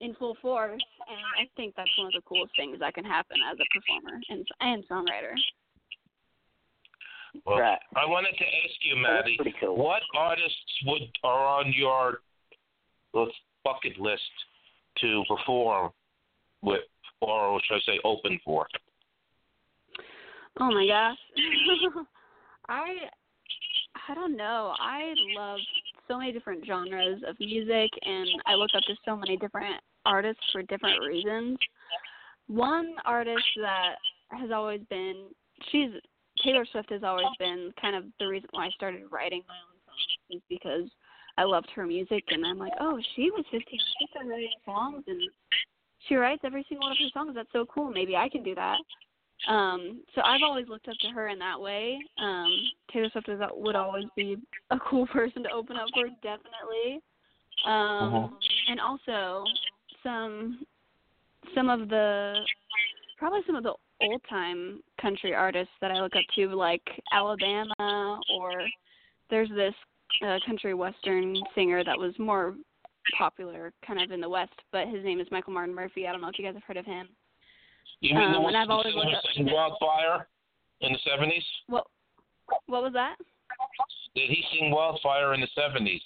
in 0.00 0.14
full 0.14 0.36
force 0.42 0.82
and 1.08 1.18
I 1.38 1.48
think 1.56 1.74
that's 1.76 1.90
one 1.96 2.08
of 2.08 2.12
the 2.14 2.22
coolest 2.28 2.56
things 2.56 2.78
that 2.80 2.94
can 2.94 3.04
happen 3.04 3.36
as 3.48 3.56
a 3.60 3.66
performer 3.72 4.18
and 4.28 4.46
and 4.60 4.82
songwriter. 4.88 5.34
Well, 7.46 7.60
Right. 7.60 7.78
I 7.96 8.04
wanted 8.04 8.32
to 8.36 8.44
ask 8.44 8.74
you, 8.82 8.96
Maddie, 8.96 9.38
cool. 9.60 9.76
what 9.76 10.02
artists 10.16 10.82
would 10.86 11.02
are 11.22 11.46
on 11.60 11.72
your 11.72 12.20
let's 13.14 13.32
bucket 13.64 13.98
list 13.98 14.22
to 15.00 15.22
perform 15.28 15.90
with, 16.62 16.80
or 17.20 17.60
should 17.64 17.76
I 17.76 17.80
say, 17.86 18.00
open 18.04 18.38
for? 18.44 18.66
Oh 20.60 20.70
my 20.70 20.86
gosh. 20.86 21.16
I 22.68 22.94
I 24.08 24.14
don't 24.14 24.36
know. 24.36 24.74
I 24.78 25.14
love 25.36 25.58
so 26.08 26.18
many 26.18 26.32
different 26.32 26.64
genres 26.66 27.22
of 27.26 27.38
music 27.40 27.90
and 28.04 28.28
I 28.46 28.54
look 28.54 28.70
up 28.76 28.82
to 28.84 28.94
so 29.04 29.16
many 29.16 29.36
different 29.36 29.76
artists 30.04 30.42
for 30.52 30.62
different 30.62 31.00
reasons. 31.06 31.58
One 32.48 32.94
artist 33.04 33.44
that 33.60 33.94
has 34.30 34.50
always 34.50 34.80
been 34.90 35.26
she's 35.70 35.90
Taylor 36.44 36.66
Swift 36.70 36.90
has 36.90 37.02
always 37.04 37.26
been 37.38 37.72
kind 37.80 37.94
of 37.94 38.04
the 38.18 38.26
reason 38.26 38.48
why 38.52 38.66
I 38.66 38.70
started 38.70 39.02
writing 39.10 39.42
my 39.46 39.54
own 39.54 39.78
songs 39.86 40.30
is 40.30 40.42
because 40.48 40.90
I 41.38 41.44
loved 41.44 41.70
her 41.74 41.86
music 41.86 42.24
and 42.28 42.44
I'm 42.44 42.58
like, 42.58 42.72
Oh, 42.80 43.00
she 43.14 43.30
was 43.30 43.44
fifteen, 43.50 43.80
she 43.98 44.06
started 44.10 44.30
writing 44.30 44.50
songs 44.64 45.04
and 45.06 45.20
she 46.08 46.16
writes 46.16 46.42
every 46.44 46.64
single 46.68 46.86
one 46.88 46.92
of 46.92 46.98
her 46.98 47.10
songs. 47.12 47.32
That's 47.34 47.52
so 47.52 47.64
cool. 47.66 47.90
Maybe 47.90 48.16
I 48.16 48.28
can 48.28 48.42
do 48.42 48.54
that. 48.54 48.78
Um, 49.48 50.02
so 50.14 50.22
I've 50.22 50.42
always 50.44 50.68
looked 50.68 50.88
up 50.88 50.94
to 51.00 51.08
her 51.08 51.28
in 51.28 51.38
that 51.40 51.60
way. 51.60 51.98
Um, 52.20 52.48
Taylor 52.92 53.08
Swift 53.10 53.28
is, 53.28 53.40
would 53.54 53.76
always 53.76 54.04
be 54.16 54.36
a 54.70 54.78
cool 54.78 55.06
person 55.12 55.42
to 55.44 55.50
open 55.50 55.76
up 55.76 55.88
for, 55.94 56.06
definitely. 56.22 57.00
Um, 57.66 58.12
Mhm. 58.12 58.32
And 58.68 58.80
also 58.80 59.44
some 60.02 60.64
some 61.54 61.68
of 61.68 61.88
the 61.88 62.44
probably 63.18 63.40
some 63.46 63.56
of 63.56 63.62
the 63.62 63.74
old 64.00 64.22
time 64.28 64.82
country 65.00 65.34
artists 65.34 65.72
that 65.80 65.90
I 65.90 66.00
look 66.00 66.16
up 66.16 66.24
to, 66.36 66.48
like 66.48 66.82
Alabama, 67.12 68.20
or 68.34 68.52
there's 69.30 69.50
this 69.50 69.74
uh, 70.26 70.38
country 70.46 70.74
western 70.74 71.36
singer 71.54 71.82
that 71.84 71.98
was 71.98 72.14
more 72.18 72.54
popular 73.18 73.72
kind 73.86 74.00
of 74.00 74.10
in 74.10 74.20
the 74.20 74.28
West, 74.28 74.52
but 74.70 74.86
his 74.88 75.04
name 75.04 75.20
is 75.20 75.26
Michael 75.30 75.52
Martin 75.52 75.74
Murphey. 75.74 76.06
I 76.06 76.12
don't 76.12 76.20
know 76.20 76.28
if 76.28 76.38
you 76.38 76.44
guys 76.44 76.54
have 76.54 76.62
heard 76.64 76.76
of 76.76 76.86
him. 76.86 77.08
You 78.00 78.14
mean 78.14 78.32
the 78.32 78.38
Um, 78.38 78.46
and 78.46 78.56
I've 78.56 78.70
always 78.70 78.94
looked 78.94 79.14
up 79.14 79.22
Wildfire 79.38 80.28
in 80.80 80.92
the 80.92 80.98
seventies? 81.08 81.44
What 81.68 81.86
what 82.66 82.82
was 82.82 82.92
that? 82.92 83.16
Did 84.14 84.28
he 84.28 84.44
sing 84.52 84.70
Wildfire 84.70 85.34
in 85.34 85.40
the 85.40 85.48
seventies? 85.54 86.02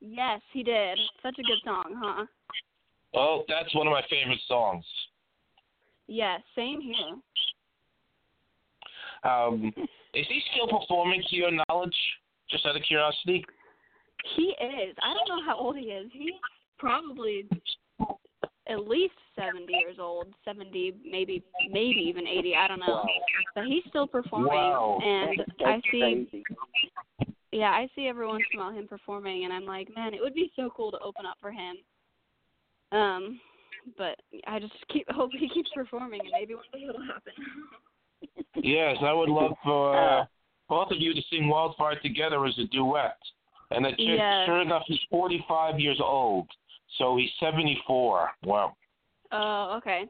Yes, 0.00 0.40
he 0.52 0.62
did. 0.62 0.98
Such 1.22 1.38
a 1.38 1.42
good 1.42 1.58
song, 1.64 1.94
huh? 1.96 2.26
Oh, 3.14 3.44
that's 3.48 3.74
one 3.74 3.86
of 3.86 3.90
my 3.90 4.02
favorite 4.08 4.40
songs. 4.48 4.84
Yes, 6.06 6.40
same 6.56 6.80
here. 6.80 7.16
Um, 9.30 9.72
is 10.14 10.26
he 10.28 10.40
still 10.52 10.66
performing 10.66 11.22
to 11.28 11.36
your 11.36 11.50
knowledge? 11.68 11.96
Just 12.50 12.66
out 12.66 12.76
of 12.76 12.82
curiosity. 12.82 13.44
He 14.36 14.54
is. 14.60 14.96
I 15.02 15.14
don't 15.14 15.28
know 15.28 15.44
how 15.44 15.56
old 15.58 15.76
he 15.76 15.84
is. 15.86 16.10
He's 16.12 16.34
probably 16.78 17.48
at 18.68 18.86
least 18.86 19.14
seventy 19.36 19.72
years 19.72 19.96
old. 19.98 20.26
Seventy, 20.44 20.94
maybe 21.08 21.42
maybe 21.70 22.00
even 22.00 22.26
eighty. 22.26 22.54
I 22.54 22.68
don't 22.68 22.80
know. 22.80 23.04
But 23.54 23.64
he's 23.64 23.82
still 23.88 24.06
performing, 24.06 24.50
Wow. 24.50 24.98
and 25.02 25.38
That's 25.38 25.82
I 25.86 25.90
see. 25.90 26.26
crazy. 26.30 26.44
Yeah, 27.52 27.70
I 27.70 27.88
see 27.96 28.06
every 28.06 28.26
once 28.26 28.44
in 28.52 28.60
a 28.60 28.62
while 28.62 28.72
him 28.72 28.86
performing, 28.86 29.44
and 29.44 29.52
I'm 29.52 29.64
like, 29.64 29.88
man, 29.96 30.14
it 30.14 30.20
would 30.20 30.34
be 30.34 30.52
so 30.54 30.70
cool 30.76 30.92
to 30.92 30.98
open 31.00 31.26
up 31.26 31.36
for 31.40 31.50
him. 31.50 31.76
Um, 32.92 33.40
but 33.98 34.16
I 34.46 34.60
just 34.60 34.72
keep 34.92 35.06
hope 35.10 35.30
he 35.36 35.48
keeps 35.48 35.70
performing, 35.74 36.20
and 36.20 36.30
maybe 36.32 36.54
one 36.54 36.64
day 36.72 36.86
it'll 36.88 37.02
happen. 37.02 37.32
Yes, 38.62 38.96
I 39.02 39.12
would 39.12 39.28
love 39.28 39.52
for 39.64 39.96
uh, 39.96 40.24
both 40.70 40.90
of 40.92 40.98
you 40.98 41.12
to 41.12 41.20
sing 41.28 41.48
Wildfire 41.48 41.98
together 42.00 42.46
as 42.46 42.56
a 42.58 42.64
duet. 42.68 43.18
And 43.72 43.84
that 43.84 43.94
sure, 43.98 44.14
Yes. 44.14 44.46
sure 44.46 44.62
enough, 44.62 44.84
he's 44.86 45.00
45 45.10 45.78
years 45.78 46.00
old, 46.02 46.48
so 46.96 47.16
he's 47.16 47.30
74. 47.40 48.30
Wow. 48.44 48.76
Oh, 49.32 49.76
okay. 49.76 50.08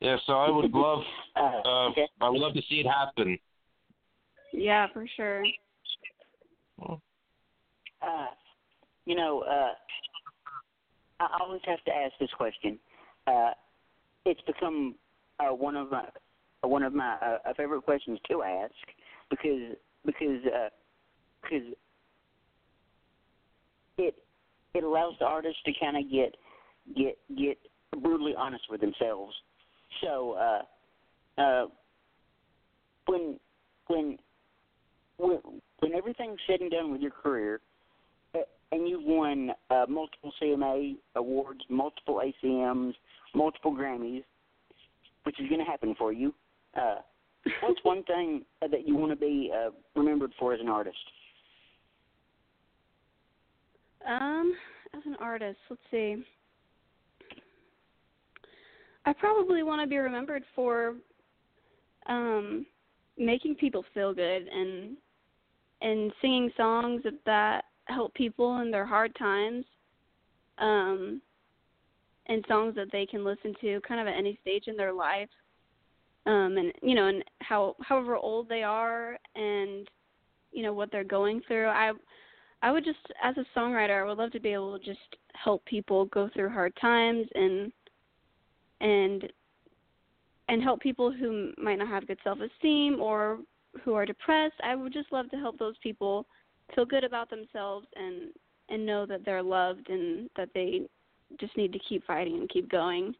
Yeah, 0.00 0.16
so 0.26 0.32
I 0.32 0.50
would 0.50 0.70
love, 0.74 1.04
Uh, 1.36 1.60
uh, 1.64 1.90
okay. 1.90 2.08
I 2.20 2.28
would 2.30 2.40
love 2.40 2.54
to 2.54 2.62
see 2.68 2.80
it 2.80 2.86
happen. 2.86 3.38
Yeah, 4.52 4.86
for 4.92 5.06
sure. 5.16 5.44
Uh, 6.80 8.26
you 9.06 9.14
know, 9.14 9.42
uh, 9.42 9.72
I 11.20 11.38
always 11.40 11.60
have 11.66 11.82
to 11.84 11.92
ask 11.94 12.12
this 12.18 12.30
question. 12.36 12.78
Uh, 13.26 13.52
it's 14.24 14.40
become 14.42 14.96
uh, 15.40 15.54
one 15.54 15.76
of 15.76 15.90
my 15.90 16.00
uh, 16.00 16.10
one 16.68 16.82
of 16.82 16.94
my 16.94 17.16
uh, 17.22 17.52
favorite 17.56 17.82
questions 17.82 18.18
to 18.30 18.42
ask 18.42 18.74
because 19.30 19.76
because 20.04 20.44
uh, 20.46 20.68
because 21.42 21.66
it 23.98 24.14
it 24.74 24.84
allows 24.84 25.14
the 25.18 25.24
artist 25.24 25.56
to 25.66 25.72
kind 25.80 25.96
of 25.96 26.10
get 26.10 26.36
get 26.96 27.18
get 27.36 27.58
brutally 28.00 28.34
honest 28.36 28.64
with 28.70 28.80
themselves. 28.80 29.34
So 30.02 30.32
uh, 30.32 31.40
uh, 31.40 31.66
when 33.06 33.38
when 33.88 34.18
when 35.18 35.38
when 35.80 35.94
everything's 35.94 36.38
said 36.46 36.60
and 36.60 36.70
done 36.70 36.92
with 36.92 37.00
your 37.00 37.10
career, 37.10 37.60
uh, 38.34 38.38
and 38.70 38.88
you've 38.88 39.04
won 39.04 39.50
uh, 39.70 39.84
multiple 39.88 40.32
CMA 40.40 40.96
awards, 41.16 41.60
multiple 41.68 42.22
ACMs, 42.24 42.94
multiple 43.34 43.72
Grammys, 43.72 44.24
which 45.24 45.38
is 45.40 45.48
going 45.48 45.60
to 45.60 45.70
happen 45.70 45.94
for 45.98 46.12
you. 46.12 46.34
Uh, 46.76 46.96
what's 47.60 47.80
one 47.82 48.02
thing 48.04 48.44
that 48.60 48.86
you 48.86 48.96
want 48.96 49.12
to 49.12 49.16
be 49.16 49.50
uh, 49.54 49.70
remembered 49.94 50.32
for 50.38 50.52
as 50.52 50.60
an 50.60 50.68
artist? 50.68 50.96
Um, 54.06 54.54
as 54.94 55.02
an 55.06 55.16
artist, 55.20 55.58
let's 55.70 55.82
see. 55.90 56.16
I 59.04 59.12
probably 59.12 59.62
want 59.62 59.80
to 59.82 59.88
be 59.88 59.96
remembered 59.96 60.44
for 60.54 60.94
um 62.06 62.66
making 63.18 63.54
people 63.54 63.84
feel 63.94 64.12
good 64.12 64.48
and 64.48 64.96
and 65.82 66.12
singing 66.20 66.50
songs 66.56 67.02
that, 67.04 67.14
that 67.26 67.64
help 67.84 68.12
people 68.14 68.60
in 68.60 68.70
their 68.70 68.86
hard 68.86 69.14
times. 69.16 69.64
Um 70.58 71.20
and 72.26 72.44
songs 72.48 72.74
that 72.76 72.90
they 72.92 73.04
can 73.04 73.24
listen 73.24 73.54
to 73.60 73.80
kind 73.86 74.00
of 74.00 74.06
at 74.06 74.16
any 74.16 74.38
stage 74.40 74.64
in 74.66 74.76
their 74.76 74.92
life. 74.92 75.28
Um 76.26 76.56
and 76.56 76.72
you 76.82 76.94
know, 76.94 77.06
and 77.06 77.24
how 77.40 77.76
however 77.82 78.16
old 78.16 78.48
they 78.48 78.62
are 78.62 79.18
and 79.34 79.88
you 80.52 80.62
know 80.62 80.72
what 80.72 80.90
they're 80.92 81.04
going 81.04 81.42
through. 81.48 81.68
I 81.68 81.92
I 82.62 82.70
would 82.70 82.84
just, 82.84 82.98
as 83.22 83.34
a 83.36 83.58
songwriter, 83.58 84.00
I 84.00 84.06
would 84.06 84.18
love 84.18 84.30
to 84.32 84.40
be 84.40 84.52
able 84.52 84.78
to 84.78 84.84
just 84.84 85.00
help 85.34 85.64
people 85.64 86.04
go 86.06 86.30
through 86.32 86.50
hard 86.50 86.72
times 86.80 87.26
and 87.34 87.72
and 88.80 89.32
and 90.48 90.62
help 90.62 90.80
people 90.80 91.10
who 91.12 91.52
might 91.56 91.78
not 91.78 91.88
have 91.88 92.06
good 92.06 92.18
self-esteem 92.22 93.00
or 93.00 93.38
who 93.82 93.94
are 93.94 94.06
depressed. 94.06 94.54
I 94.62 94.74
would 94.74 94.92
just 94.92 95.12
love 95.12 95.30
to 95.30 95.36
help 95.36 95.58
those 95.58 95.76
people 95.82 96.26
feel 96.74 96.84
good 96.84 97.04
about 97.04 97.30
themselves 97.30 97.86
and 97.96 98.30
and 98.68 98.86
know 98.86 99.06
that 99.06 99.24
they're 99.24 99.42
loved 99.42 99.88
and 99.90 100.30
that 100.36 100.50
they 100.54 100.82
just 101.40 101.56
need 101.56 101.72
to 101.72 101.78
keep 101.88 102.06
fighting 102.06 102.34
and 102.34 102.48
keep 102.48 102.70
going. 102.70 103.14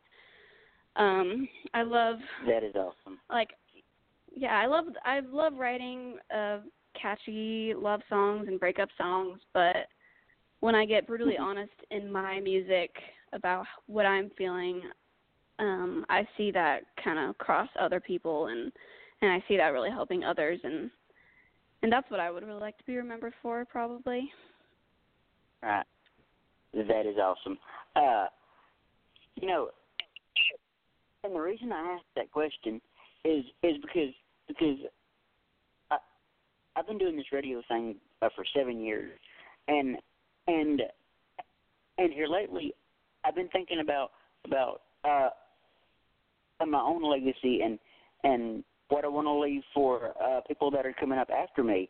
Um, 0.96 1.48
I 1.74 1.82
love 1.82 2.16
That 2.46 2.62
is 2.62 2.74
awesome. 2.74 3.18
like 3.30 3.50
yeah 4.34 4.58
i 4.58 4.66
love 4.66 4.86
i 5.04 5.20
love 5.20 5.52
writing 5.58 6.16
uh 6.34 6.58
catchy 7.00 7.74
love 7.76 8.00
songs 8.08 8.48
and 8.48 8.58
breakup 8.58 8.88
songs 8.96 9.38
but 9.52 9.88
when 10.60 10.74
i 10.74 10.86
get 10.86 11.06
brutally 11.06 11.36
honest 11.40 11.72
in 11.90 12.10
my 12.10 12.40
music 12.40 12.90
about 13.34 13.66
what 13.86 14.06
i'm 14.06 14.30
feeling 14.38 14.80
um 15.58 16.04
i 16.08 16.26
see 16.36 16.50
that 16.50 16.80
kind 17.02 17.18
of 17.18 17.36
cross 17.38 17.68
other 17.78 18.00
people 18.00 18.46
and 18.46 18.72
and 19.20 19.30
i 19.30 19.42
see 19.48 19.56
that 19.58 19.68
really 19.68 19.90
helping 19.90 20.24
others 20.24 20.58
and 20.64 20.90
and 21.82 21.92
that's 21.92 22.10
what 22.10 22.20
i 22.20 22.30
would 22.30 22.42
really 22.46 22.60
like 22.60 22.78
to 22.78 22.84
be 22.84 22.96
remembered 22.96 23.34
for 23.42 23.64
probably 23.66 24.30
Right. 25.62 25.86
That 26.74 27.06
is 27.06 27.16
awesome. 27.18 27.56
Uh, 27.94 28.26
you 29.36 29.46
know, 29.46 29.68
and 31.24 31.34
the 31.34 31.40
reason 31.40 31.72
I 31.72 31.94
asked 31.94 32.04
that 32.16 32.30
question 32.32 32.80
is 33.24 33.44
is 33.62 33.76
because 33.80 34.14
because 34.48 34.78
I 35.90 35.96
I've 36.76 36.86
been 36.86 36.98
doing 36.98 37.16
this 37.16 37.32
radio 37.32 37.62
thing 37.68 37.96
uh, 38.20 38.28
for 38.34 38.44
seven 38.56 38.80
years, 38.80 39.12
and 39.68 39.96
and 40.48 40.82
and 41.98 42.12
here 42.12 42.26
lately 42.26 42.74
I've 43.24 43.34
been 43.34 43.48
thinking 43.48 43.80
about 43.80 44.10
about 44.44 44.82
uh, 45.04 45.28
my 46.66 46.80
own 46.80 47.02
legacy 47.08 47.60
and 47.62 47.78
and 48.24 48.64
what 48.88 49.04
I 49.04 49.08
want 49.08 49.26
to 49.26 49.38
leave 49.38 49.62
for 49.72 50.12
uh, 50.22 50.40
people 50.46 50.70
that 50.72 50.84
are 50.84 50.94
coming 50.98 51.18
up 51.18 51.30
after 51.30 51.62
me, 51.62 51.88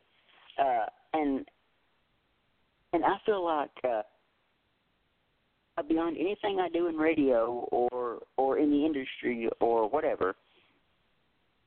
uh, 0.58 0.86
and 1.14 1.46
and 2.92 3.04
I 3.04 3.16
feel 3.24 3.44
like 3.44 3.70
uh, 3.84 4.02
beyond 5.82 6.16
anything 6.18 6.58
I 6.60 6.68
do 6.68 6.88
in 6.88 6.96
radio 6.96 7.66
or 7.70 8.20
or 8.36 8.58
in 8.58 8.70
the 8.70 8.84
industry 8.84 9.48
or 9.60 9.88
whatever, 9.88 10.34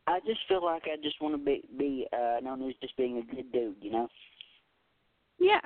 I 0.07 0.19
just 0.25 0.39
feel 0.47 0.63
like 0.63 0.83
I 0.85 1.01
just 1.01 1.21
want 1.21 1.35
to 1.35 1.43
be 1.43 1.63
be 1.77 2.07
uh, 2.13 2.39
known 2.41 2.67
as 2.67 2.75
just 2.81 2.95
being 2.97 3.17
a 3.17 3.35
good 3.35 3.51
dude, 3.51 3.75
you 3.81 3.91
know. 3.91 4.07
Yeah. 5.39 5.59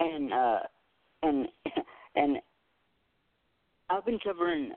And 0.00 0.32
uh, 0.32 0.58
and 1.22 1.48
and 2.16 2.38
I've 3.88 4.06
been 4.06 4.18
covering 4.22 4.72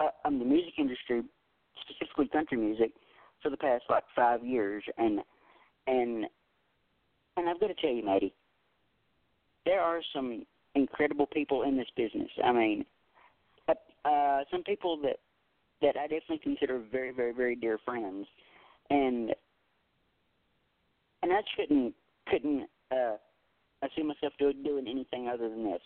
uh, 0.00 0.08
um, 0.24 0.38
the 0.38 0.44
music 0.44 0.74
industry, 0.78 1.22
specifically 1.88 2.28
country 2.28 2.58
music, 2.58 2.92
for 3.42 3.50
the 3.50 3.56
past 3.56 3.84
like 3.88 4.04
five 4.16 4.44
years, 4.44 4.82
and 4.98 5.20
and 5.86 6.26
and 7.36 7.48
I've 7.48 7.60
got 7.60 7.68
to 7.68 7.74
tell 7.74 7.90
you, 7.90 8.04
Maddie, 8.04 8.34
there 9.70 9.80
are 9.80 10.00
some 10.12 10.44
incredible 10.74 11.26
people 11.26 11.62
in 11.62 11.76
this 11.76 11.86
business. 11.96 12.28
I 12.42 12.50
mean, 12.50 12.84
uh, 13.68 13.74
uh, 14.04 14.40
some 14.50 14.64
people 14.64 14.96
that 15.02 15.20
that 15.80 15.96
I 15.96 16.08
definitely 16.08 16.40
consider 16.42 16.82
very, 16.90 17.12
very, 17.12 17.32
very 17.32 17.54
dear 17.54 17.78
friends, 17.84 18.26
and 18.90 19.30
and 21.22 21.32
I 21.32 21.40
couldn't 21.56 21.94
couldn't 22.28 22.68
uh, 22.90 23.14
I 23.80 23.88
see 23.94 24.02
myself 24.02 24.32
do, 24.40 24.52
doing 24.52 24.88
anything 24.88 25.28
other 25.28 25.48
than 25.48 25.64
this. 25.64 25.80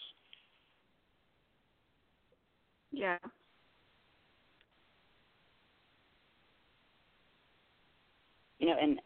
Yeah. 2.90 3.18
You 8.58 8.68
know, 8.68 8.76
and, 8.80 9.00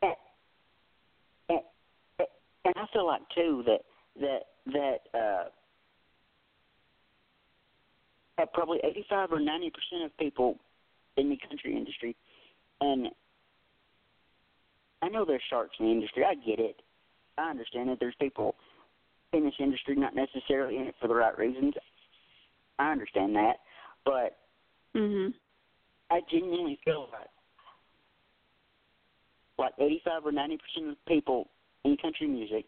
and, 0.00 0.14
and 2.64 2.74
I 2.76 2.86
feel 2.92 3.06
like 3.06 3.22
too 3.34 3.62
that 3.66 3.80
that 4.20 4.40
that 4.66 5.18
uh, 5.18 5.44
that 8.38 8.52
probably 8.52 8.78
eighty-five 8.84 9.32
or 9.32 9.40
ninety 9.40 9.70
percent 9.70 10.04
of 10.04 10.16
people 10.18 10.58
in 11.16 11.28
the 11.28 11.38
country 11.48 11.76
industry, 11.76 12.16
and 12.80 13.08
I 15.02 15.08
know 15.08 15.24
there's 15.24 15.42
sharks 15.50 15.76
in 15.78 15.86
the 15.86 15.92
industry. 15.92 16.24
I 16.24 16.34
get 16.34 16.58
it. 16.58 16.80
I 17.38 17.50
understand 17.50 17.88
that 17.90 17.98
there's 18.00 18.14
people 18.20 18.54
in 19.32 19.44
this 19.44 19.54
industry 19.58 19.96
not 19.96 20.14
necessarily 20.14 20.76
in 20.76 20.86
it 20.86 20.94
for 21.00 21.08
the 21.08 21.14
right 21.14 21.36
reasons. 21.36 21.74
I 22.78 22.90
understand 22.90 23.36
that, 23.36 23.60
but 24.04 24.38
Mhm. 24.94 25.34
I 26.10 26.20
genuinely 26.30 26.76
feel 26.84 27.08
like 27.12 27.28
like 29.56 29.74
85 29.78 30.26
or 30.26 30.32
90 30.32 30.58
percent 30.58 30.88
of 30.88 31.04
people 31.06 31.48
in 31.84 31.96
country 31.96 32.26
music 32.26 32.64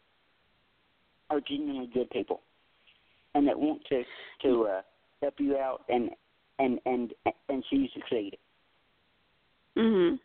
are 1.30 1.40
genuinely 1.40 1.88
good 1.92 2.08
people, 2.10 2.42
and 3.34 3.46
that 3.48 3.58
want 3.58 3.82
to 3.88 4.02
to 4.42 4.62
uh, 4.64 4.82
help 5.22 5.34
you 5.38 5.56
out 5.56 5.84
and 5.88 6.10
and 6.58 6.80
and 6.86 7.12
and 7.48 7.64
see 7.70 7.76
you 7.76 7.88
succeed. 7.94 8.38
Mhm. 9.76 10.18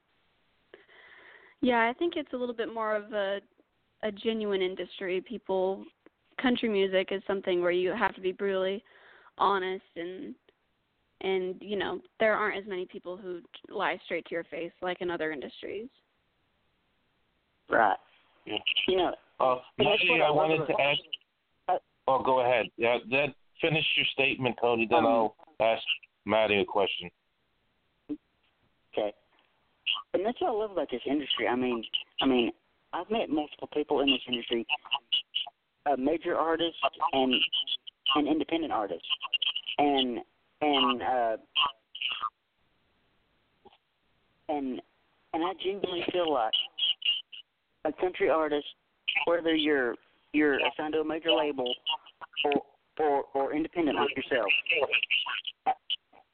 Yeah, 1.62 1.88
I 1.88 1.93
think 1.93 2.15
it's 2.15 2.34
a 2.34 2.38
little 2.38 2.56
bit 2.56 2.73
more 2.73 2.95
of 2.95 3.13
a 3.13 3.41
a 4.04 4.12
genuine 4.12 4.62
industry. 4.62 5.21
People 5.21 5.86
country 6.41 6.69
music 6.69 7.10
is 7.12 7.21
something 7.27 7.62
where 7.62 7.71
you 7.71 7.91
have 7.91 8.15
to 8.15 8.21
be 8.21 8.32
brutally 8.32 8.84
honest 9.38 9.86
and 9.95 10.36
and 11.21 11.56
you 11.62 11.77
know, 11.77 12.01
there 12.19 12.36
aren't 12.36 12.58
as 12.58 12.67
many 12.67 12.86
people 12.86 13.15
who 13.15 13.41
lie 13.69 13.99
straight 14.06 14.25
to 14.25 14.34
your 14.34 14.43
face 14.45 14.71
like 14.82 15.01
in 15.01 15.12
other 15.12 15.32
industries. 15.32 15.88
Right. 17.69 17.97
Yeah. 18.45 18.58
You 18.88 18.97
know, 18.97 19.15
Uh, 19.39 19.56
Maddie, 19.77 20.21
I 20.21 20.27
I 20.27 20.32
wanted 20.32 20.65
to 20.67 20.82
ask. 20.82 20.99
Uh, 21.67 21.77
Oh, 22.08 22.21
go 22.21 22.41
ahead. 22.41 22.65
Yeah, 22.77 22.97
that 23.12 23.36
finish 23.60 23.86
your 23.95 24.06
statement, 24.13 24.58
Cody. 24.60 24.88
Then 24.89 24.99
Um, 24.99 25.06
I'll 25.06 25.36
ask 25.60 25.84
Maddie 26.25 26.60
a 26.60 26.65
question. 26.65 27.10
Okay. 28.10 29.13
And 30.13 30.25
that's 30.25 30.39
what 30.41 30.49
I 30.49 30.54
love 30.54 30.71
about 30.71 30.89
this 30.91 31.01
industry. 31.06 31.47
I 31.47 31.56
mean, 31.56 31.84
I 32.21 32.25
mean, 32.25 32.51
I've 32.93 33.10
met 33.10 33.30
multiple 33.30 33.69
people 33.73 34.01
in 34.01 34.10
this 34.10 34.21
industry, 34.27 34.65
uh, 35.86 35.95
major 35.97 36.38
artists 36.38 36.80
and 37.13 37.34
and 38.15 38.27
independent 38.27 38.73
artists, 38.73 39.08
and 39.77 40.19
and 40.62 41.01
uh, 41.01 41.38
and 44.49 44.82
and 45.34 45.43
I 45.43 45.54
genuinely 45.63 46.04
feel 46.12 46.32
like 46.34 46.54
a 47.85 47.91
country 47.93 48.29
artist, 48.29 48.67
whether 49.25 49.55
you're 49.55 49.95
you're 50.33 50.59
assigned 50.67 50.93
to 50.93 50.99
a 50.99 51.05
major 51.05 51.31
label 51.31 51.73
or 52.45 52.61
or 52.99 53.23
or 53.33 53.53
independent 53.53 53.97
like 53.97 54.15
yourself, 54.15 54.47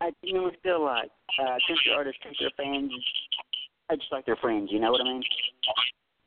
I 0.01 0.11
genuinely 0.23 0.57
feel 0.63 0.83
like 0.83 1.09
uh, 1.41 1.57
country 1.67 1.91
artists 1.95 2.21
treat 2.21 2.37
their 2.39 2.51
fans 2.57 2.91
uh, 3.89 3.95
just 3.95 4.11
like 4.11 4.25
their 4.25 4.35
friends. 4.37 4.69
You 4.71 4.79
know 4.79 4.91
what 4.91 5.01
I 5.01 5.03
mean? 5.05 5.23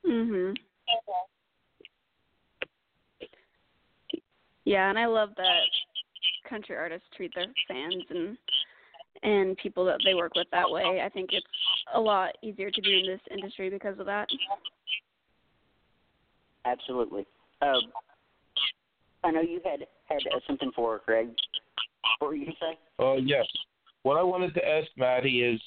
Mhm. 0.07 0.57
Yeah, 4.65 4.89
and 4.89 4.99
I 4.99 5.07
love 5.07 5.31
that 5.37 5.63
country 6.49 6.77
artists 6.77 7.09
treat 7.17 7.35
their 7.35 7.47
fans 7.69 8.05
and 8.11 8.37
and 9.23 9.57
people 9.59 9.85
that 9.85 10.01
they 10.05 10.15
work 10.15 10.33
with 10.35 10.47
that 10.51 10.71
way. 10.71 11.03
I 11.05 11.09
think 11.09 11.31
it's 11.33 11.47
a 11.95 12.01
lot 12.01 12.37
easier 12.43 12.71
to 12.71 12.81
be 12.81 13.01
in 13.01 13.07
this 13.07 13.21
industry 13.31 13.69
because 13.69 13.99
of 13.99 14.07
that. 14.07 14.29
Absolutely. 16.65 17.27
Um, 17.63 17.81
I 19.25 19.31
know 19.31 19.41
you 19.41 19.61
had 19.65 19.87
had 20.07 20.21
uh, 20.35 20.41
something 20.47 20.71
for 20.75 20.93
her, 20.93 20.99
Craig. 20.99 21.29
What 22.19 22.29
were 22.29 22.35
you 22.35 22.47
gonna 22.47 22.57
say? 22.61 22.79
Uh, 22.99 23.17
yes. 23.17 23.47
What 24.03 24.17
I 24.17 24.23
wanted 24.23 24.55
to 24.55 24.67
ask 24.67 24.89
Maddie 24.97 25.43
is, 25.43 25.61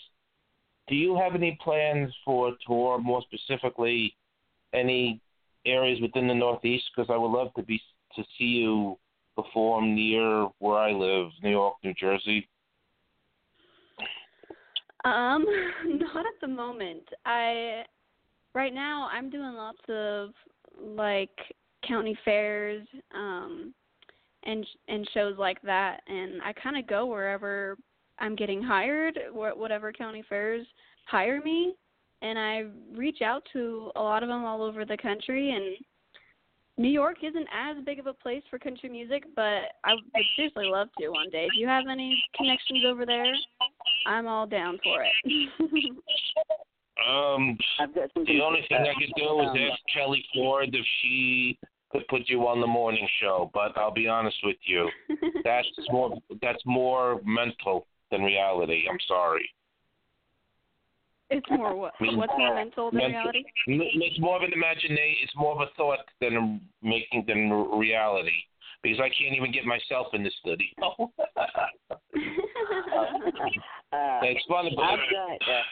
do 0.88 0.96
you 0.96 1.16
have 1.16 1.36
any 1.36 1.58
plans 1.64 2.12
for 2.26 2.50
a 2.50 2.52
tour? 2.66 2.98
More 3.00 3.22
specifically, 3.22 4.16
any 4.74 5.22
areas 5.66 6.02
within 6.02 6.28
the 6.28 6.34
Northeast? 6.34 6.86
Because 6.96 7.10
I 7.14 7.18
would 7.18 7.32
love 7.32 7.54
to 7.56 7.64
be 7.64 7.82
to 8.16 8.24
see 8.38 8.46
you 8.46 8.98
perform 9.36 9.96
near 9.96 10.48
where 10.60 10.78
I 10.78 10.92
live, 10.92 11.30
New 11.42 11.52
York, 11.52 11.76
New 11.84 11.94
Jersey. 11.94 12.48
Um, 15.06 15.46
not 15.86 16.26
at 16.26 16.40
the 16.42 16.48
moment. 16.48 17.04
I 17.26 17.84
right 18.54 18.74
now 18.74 19.10
I'm 19.12 19.30
doing 19.30 19.54
lots 19.54 19.82
of 19.90 20.32
like 20.82 21.30
county 21.88 22.18
fairs 22.24 22.86
um 23.14 23.74
and 24.46 24.66
and 24.88 25.08
shows 25.14 25.38
like 25.38 25.62
that 25.62 26.02
and 26.08 26.42
I 26.42 26.54
kind 26.54 26.78
of 26.78 26.88
go 26.88 27.06
wherever 27.06 27.78
I'm 28.20 28.36
getting 28.36 28.62
hired, 28.62 29.18
wh- 29.32 29.58
whatever 29.58 29.92
county 29.92 30.24
fairs 30.30 30.66
hire 31.08 31.42
me 31.42 31.76
and 32.22 32.40
I 32.40 32.66
reach 32.96 33.22
out 33.22 33.44
to 33.54 33.92
a 33.96 34.02
lot 34.02 34.24
of 34.24 34.30
them 34.30 34.46
all 34.46 34.64
over 34.64 34.86
the 34.86 34.98
country 34.98 35.52
and 35.52 35.78
New 36.78 36.90
York 36.90 37.18
isn't 37.22 37.48
as 37.54 37.84
big 37.86 38.00
of 38.00 38.08
a 38.08 38.14
place 38.14 38.42
for 38.50 38.58
country 38.58 38.90
music, 38.90 39.26
but 39.36 39.76
I 39.84 39.94
would 39.94 40.04
seriously 40.36 40.66
love 40.66 40.88
to 41.00 41.10
one 41.10 41.30
day. 41.30 41.46
If 41.46 41.52
you 41.56 41.68
have 41.68 41.84
any 41.90 42.18
connections 42.36 42.84
over 42.88 43.06
there, 43.06 43.32
I'm 44.08 44.26
all 44.26 44.48
down 44.48 44.80
for 44.84 45.04
it. 45.04 45.50
Um, 47.08 47.58
I've 47.80 47.94
got 47.94 48.10
something. 48.14 48.38
the 48.38 48.44
only 48.44 48.62
thing 48.70 48.78
I 48.78 48.94
could 48.94 49.14
do 49.18 49.42
is 49.42 49.50
um, 49.50 49.58
ask 49.58 49.80
Kelly 49.94 50.26
Ford 50.34 50.70
if 50.74 50.86
she 51.02 51.58
could 51.92 52.08
put 52.08 52.22
you 52.28 52.48
on 52.48 52.62
the 52.62 52.68
morning 52.68 53.08
show. 53.22 53.52
But 53.54 53.78
I'll 53.78 53.94
be 53.94 54.08
honest 54.08 54.38
with 54.44 54.58
you, 54.66 54.90
that's 55.44 55.68
more 55.90 56.18
that's 56.42 56.62
more 56.66 57.22
mental 57.26 57.88
than 58.12 58.22
reality. 58.22 58.86
I'm 58.90 59.00
sorry. 59.08 59.50
it's 61.30 61.46
more 61.50 61.76
what 61.76 61.94
what's 62.00 62.34
more 62.38 62.56
mental 62.56 62.92
than 62.92 63.00
Mental. 63.00 63.22
reality? 63.22 63.44
It's 63.68 64.20
more 64.20 64.38
of 64.38 64.44
an 64.44 64.54
imagination. 64.54 65.18
It's 65.24 65.36
more 65.36 65.54
of 65.54 65.62
a 65.62 65.72
thought 65.76 66.00
than 66.22 66.62
making 66.82 67.26
than 67.28 67.50
reality. 67.78 68.32
Because 68.82 69.00
I 69.00 69.10
can't 69.18 69.36
even 69.36 69.54
get 69.54 69.64
myself 69.64 70.08
in 70.14 70.24
the 70.24 70.32
studio. 70.42 70.68
uh, 70.90 71.08
it's 74.24 74.46
funny, 74.50 74.74
but 74.76 74.84
I've 74.84 75.00
got 75.00 75.32
uh, 75.32 75.64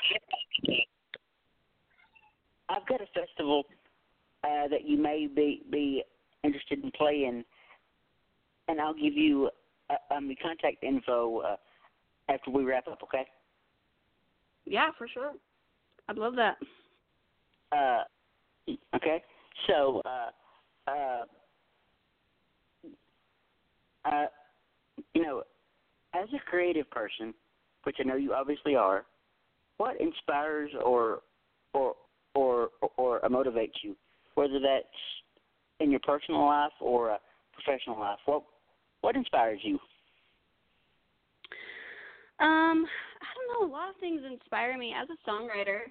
I've 2.72 2.88
got 2.88 3.02
a 3.02 3.06
festival 3.08 3.64
uh, 4.44 4.68
that 4.70 4.86
you 4.86 4.98
may 4.98 5.28
be 5.28 5.62
be 5.70 6.04
interested 6.44 6.84
in 6.84 6.92
playing, 6.92 7.44
and 8.68 8.80
I'll 8.80 8.94
give 8.94 9.14
you 9.14 9.50
uh, 9.90 10.16
um, 10.16 10.28
the 10.28 10.36
contact 10.36 10.84
info 10.84 11.40
uh, 11.40 11.56
after 12.30 12.50
we 12.50 12.64
wrap 12.64 12.88
up. 12.88 13.00
Okay? 13.04 13.26
yeah, 14.66 14.90
for 14.98 15.08
sure. 15.08 15.34
I'd 16.08 16.18
love 16.18 16.36
that. 16.36 16.58
Uh, 17.72 18.04
okay. 18.96 19.24
So, 19.68 20.02
uh, 20.06 20.92
uh, 20.92 21.24
uh, 24.06 24.26
you 25.14 25.24
know, 25.24 25.44
as 26.14 26.28
a 26.34 26.50
creative 26.50 26.90
person, 26.90 27.34
which 27.84 27.98
I 28.00 28.04
know 28.04 28.16
you 28.16 28.34
obviously 28.34 28.76
are, 28.76 29.06
what 29.78 30.00
inspires 30.00 30.72
or 30.84 31.22
or 31.74 31.94
or 32.36 32.70
or 32.98 33.22
motivates 33.22 33.84
you, 33.84 33.96
whether 34.36 34.60
that's 34.60 34.86
in 35.80 35.92
your 35.92 36.00
personal 36.02 36.46
life 36.46 36.72
or 36.80 37.18
professional 37.54 38.00
life? 38.00 38.20
What 38.26 38.44
what 39.02 39.16
inspires 39.16 39.60
you? 39.64 39.80
Um, 42.40 42.86
I 43.22 43.28
don't 43.36 43.62
know. 43.62 43.68
A 43.68 43.72
lot 43.72 43.90
of 43.90 43.96
things 43.98 44.22
inspire 44.30 44.78
me 44.78 44.94
as 45.00 45.08
a 45.10 45.30
songwriter. 45.30 45.82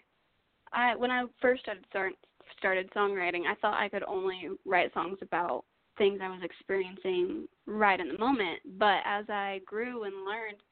I 0.73 0.97
when 0.97 1.11
I 1.11 1.25
first 1.41 1.63
started 1.63 1.85
start, 1.89 2.13
started 2.59 2.91
songwriting, 2.93 3.43
I 3.51 3.55
thought 3.61 3.81
I 3.81 3.89
could 3.89 4.05
only 4.05 4.49
write 4.65 4.93
songs 4.95 5.19
about 5.23 5.65
things 5.99 6.21
I 6.23 6.29
was 6.29 6.41
experiencing 6.43 7.47
right 7.67 8.01
in 8.01 8.09
the 8.09 8.19
moment. 8.19 8.61
But 8.79 8.99
as 9.05 9.27
I 9.29 9.61
grew 9.67 10.05
and 10.05 10.15
learned, 10.25 10.63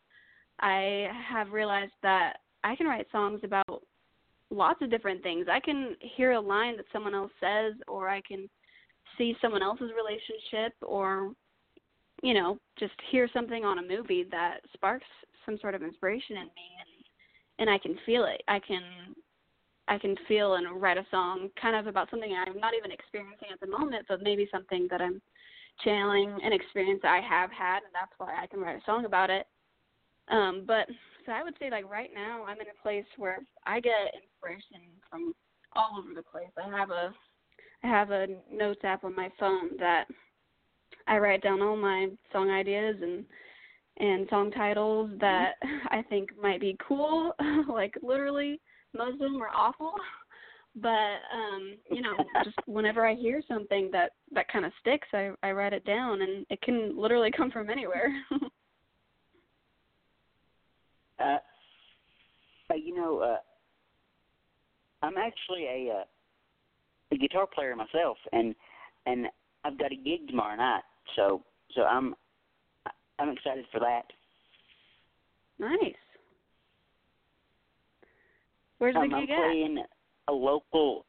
I 0.61 1.09
have 1.29 1.53
realized 1.53 1.93
that 2.03 2.39
I 2.65 2.75
can 2.75 2.87
write 2.87 3.07
songs 3.13 3.41
about 3.45 3.83
lots 4.51 4.81
of 4.83 4.91
different 4.91 5.23
things. 5.23 5.47
I 5.51 5.61
can 5.61 5.95
hear 6.01 6.33
a 6.33 6.41
line 6.41 6.77
that 6.77 6.87
someone 6.93 7.15
else 7.15 7.33
says, 7.41 7.75
or 7.87 8.09
I 8.09 8.21
can 8.21 8.49
see 9.17 9.37
someone 9.41 9.63
else's 9.63 9.91
relationship, 9.97 10.75
or 10.83 11.33
you 12.23 12.35
know, 12.35 12.59
just 12.79 12.95
hear 13.11 13.29
something 13.33 13.65
on 13.65 13.79
a 13.79 13.83
movie 13.83 14.27
that 14.31 14.59
sparks 14.75 15.07
some 15.47 15.59
sort 15.61 15.75
of 15.75 15.83
inspiration 15.83 16.37
in 16.37 16.45
me, 16.45 16.69
and 16.81 17.05
and 17.61 17.71
I 17.71 17.79
can 17.79 17.97
feel 18.07 18.25
it. 18.25 18.43
I 18.49 18.59
can 18.59 18.83
I 19.89 19.99
can 19.99 20.17
feel 20.27 20.55
and 20.55 20.81
write 20.81 20.99
a 20.99 21.07
song 21.11 21.49
kind 21.61 21.75
of 21.77 21.87
about 21.87 22.11
something 22.11 22.33
I'm 22.33 22.61
not 22.61 22.75
even 22.75 22.91
experiencing 22.93 23.49
at 23.53 23.61
the 23.61 23.67
moment, 23.67 24.07
but 24.09 24.23
maybe 24.23 24.49
something 24.53 24.87
that 24.91 25.01
I'm 25.01 25.21
channeling 25.85 26.37
an 26.43 26.53
experience 26.53 27.01
I 27.05 27.21
have 27.21 27.51
had, 27.51 27.79
and 27.79 27.93
that's 27.95 28.13
why 28.19 28.35
I 28.41 28.47
can 28.47 28.61
write 28.61 28.77
a 28.77 28.85
song 28.85 29.05
about 29.05 29.31
it. 29.31 29.47
Um, 30.29 30.65
but 30.67 30.89
so 31.29 31.33
I 31.35 31.43
would 31.43 31.55
say 31.61 31.71
like 31.71 31.89
right 31.89 32.09
now 32.15 32.45
I'm 32.45 32.59
in 32.59 32.67
a 32.69 32.83
place 32.83 33.05
where 33.19 33.39
I 33.67 33.81
get 33.81 34.15
inspiration 34.15 34.89
from 35.11 35.35
all 35.77 35.99
over 35.99 36.15
the 36.15 36.23
place. 36.23 36.49
I 36.57 36.71
have 36.75 36.91
a 36.91 37.13
I 37.85 37.87
have 37.87 38.11
a 38.11 38.27
notes 38.51 38.81
app 38.83 39.05
on 39.05 39.15
my 39.15 39.29
phone 39.39 39.77
that 39.79 40.07
I 41.07 41.19
write 41.19 41.43
down 41.43 41.61
all 41.61 41.77
my 41.77 42.09
song 42.33 42.51
ideas 42.51 42.97
and 43.03 43.27
and 43.99 44.27
song 44.31 44.51
titles 44.53 45.11
that 45.21 45.53
I 45.91 46.03
think 46.09 46.31
might 46.41 46.63
be 46.63 46.79
cool. 46.87 47.33
like 47.69 47.93
literally 48.03 48.59
most 48.97 49.15
of 49.15 49.19
them 49.19 49.43
are 49.43 49.55
awful. 49.55 49.93
But 50.77 50.89
um, 51.35 51.77
you 51.91 52.01
know, 52.01 52.17
just 52.43 52.57
whenever 52.65 53.07
I 53.07 53.15
hear 53.15 53.43
something 53.47 53.91
that 53.93 54.13
that 54.33 54.51
kind 54.51 54.65
of 54.65 54.73
sticks, 54.81 55.09
I 55.13 55.33
I 55.43 55.53
write 55.53 55.75
it 55.75 55.85
down 55.85 56.23
and 56.23 56.47
it 56.49 56.63
can 56.63 56.99
literally 56.99 57.31
come 57.31 57.51
from 57.51 57.69
anywhere. 57.69 58.15
Uh, 61.21 61.39
you 62.75 62.95
know, 62.95 63.19
uh, 63.21 63.39
I'm 65.03 65.17
actually 65.17 65.65
a, 65.65 65.93
uh, 66.01 66.05
a 67.13 67.17
guitar 67.17 67.47
player 67.47 67.75
myself, 67.75 68.19
and 68.33 68.55
and 69.07 69.27
I've 69.65 69.79
got 69.79 69.93
a 69.93 69.97
gig 69.97 70.29
tomorrow 70.29 70.57
night, 70.57 70.83
so 71.17 71.43
so 71.75 71.83
I'm 71.83 72.15
I'm 73.19 73.31
excited 73.31 73.65
for 73.73 73.81
that. 73.81 74.05
Nice. 75.59 75.95
Where's 78.79 78.95
the 78.95 79.01
um, 79.01 79.09
gig 79.09 79.15
I'm 79.15 79.23
at? 79.23 79.47
playing 79.47 79.79
a 80.29 80.33
local. 80.33 81.05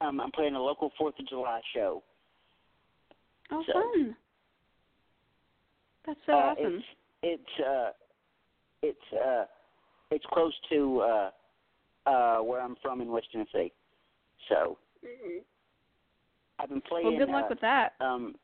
Um, 0.00 0.20
I'm 0.20 0.32
playing 0.32 0.54
a 0.54 0.60
local 0.62 0.90
Fourth 0.98 1.14
of 1.18 1.28
July 1.28 1.60
show. 1.74 2.02
Oh, 3.52 3.62
so- 3.66 3.72
fun. 3.72 4.16
That's 6.06 6.20
so 6.26 6.32
uh, 6.32 6.36
awesome. 6.36 6.64
It's 6.66 6.84
it's 7.22 7.66
uh, 7.66 7.90
it's 8.84 9.12
uh, 9.12 9.44
it's 10.10 10.24
close 10.32 10.52
to 10.70 11.00
uh, 11.00 11.30
uh, 12.06 12.38
where 12.38 12.60
I'm 12.60 12.76
from 12.82 13.00
in 13.00 13.08
West 13.08 13.28
Tennessee. 13.32 13.72
So 14.48 14.78
hmm 15.04 15.38
I've 16.58 16.68
been 16.68 16.82
playing. 16.82 17.06
Well, 17.06 17.18
good 17.18 17.30
luck 17.32 17.46
uh, 17.46 17.48
with 17.50 17.60
that. 17.60 17.94
um, 18.00 18.36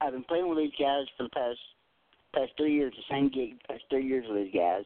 I've 0.00 0.12
been 0.12 0.24
playing 0.24 0.48
with 0.48 0.58
these 0.58 0.72
guys 0.78 1.06
for 1.16 1.22
the 1.24 1.30
past 1.30 1.58
past 2.34 2.52
three 2.56 2.74
years, 2.74 2.92
the 2.96 3.14
same 3.14 3.30
gig, 3.30 3.58
past 3.68 3.82
three 3.88 4.06
years 4.06 4.26
with 4.28 4.44
these 4.44 4.54
guys, 4.54 4.84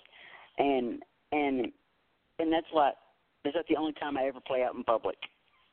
and 0.58 1.02
and 1.32 1.66
and 2.38 2.52
that's 2.52 2.66
like 2.74 2.94
that's 3.44 3.56
not 3.56 3.66
the 3.68 3.76
only 3.76 3.92
time 3.94 4.16
I 4.16 4.26
ever 4.26 4.40
play 4.46 4.62
out 4.62 4.74
in 4.74 4.84
public. 4.84 5.16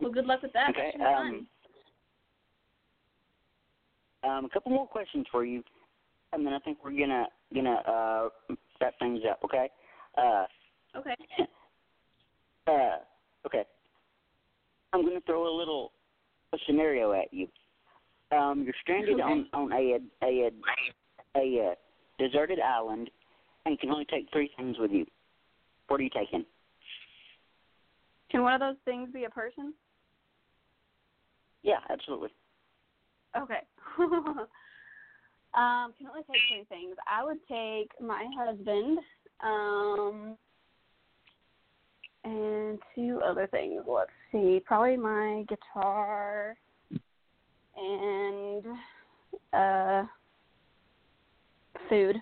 well, 0.00 0.12
good 0.12 0.26
luck 0.26 0.42
with 0.42 0.52
that. 0.52 0.70
Okay, 0.70 0.92
um, 1.02 1.46
um, 4.24 4.44
a 4.44 4.48
couple 4.48 4.72
more 4.72 4.86
questions 4.86 5.26
for 5.30 5.44
you, 5.44 5.62
and 6.32 6.46
then 6.46 6.52
I 6.52 6.58
think 6.60 6.78
we're 6.84 6.90
gonna 6.92 7.26
gonna 7.54 7.82
uh, 7.86 8.28
wrap 8.80 8.94
things 8.98 9.20
up. 9.28 9.40
Okay. 9.44 9.68
Uh. 10.16 10.44
Okay. 10.96 11.14
uh, 12.66 12.96
okay. 13.46 13.64
I'm 14.92 15.04
gonna 15.04 15.20
throw 15.26 15.52
a 15.52 15.54
little 15.56 15.92
a 16.52 16.58
scenario 16.66 17.12
at 17.12 17.32
you. 17.32 17.48
Um, 18.36 18.62
you're 18.64 18.74
stranded 18.82 19.14
Okay. 19.14 19.22
on 19.22 19.46
on 19.52 19.72
a 19.72 19.98
a 20.22 20.26
a, 20.26 20.50
a, 21.36 21.70
uh 21.70 21.74
deserted 22.18 22.58
island, 22.60 23.10
and 23.64 23.72
you 23.72 23.78
can 23.78 23.90
only 23.90 24.06
take 24.06 24.26
three 24.32 24.50
things 24.56 24.76
with 24.78 24.90
you. 24.90 25.06
What 25.88 26.00
are 26.00 26.02
you 26.02 26.10
taking? 26.10 26.44
Can 28.30 28.42
one 28.42 28.54
of 28.54 28.60
those 28.60 28.76
things 28.84 29.10
be 29.12 29.24
a 29.24 29.30
person? 29.30 29.74
Yeah, 31.62 31.78
absolutely. 31.90 32.30
Okay. 33.42 33.60
um, 35.54 35.92
can 35.96 36.06
only 36.08 36.22
take 36.30 36.42
three 36.48 36.64
things. 36.68 36.96
I 37.10 37.24
would 37.24 37.38
take 37.48 37.90
my 38.00 38.26
husband, 38.38 38.98
um, 39.42 40.36
and 42.24 42.78
two 42.94 43.20
other 43.24 43.46
things. 43.46 43.82
Let's 43.86 44.10
see. 44.32 44.60
Probably 44.64 44.96
my 44.96 45.44
guitar 45.48 46.56
and 47.76 48.64
uh 49.52 50.04
food. 51.88 52.16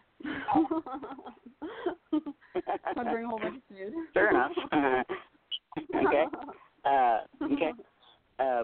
I'd 2.97 3.11
bring 3.11 3.25
a 3.25 3.29
whole 3.29 3.39
bunch 3.39 3.57
of 3.57 3.63
food. 3.69 3.93
Fair 4.13 4.31
enough. 4.31 4.53
okay. 5.95 6.25
Uh, 6.85 7.19
okay. 7.45 7.73
Uh, 8.39 8.63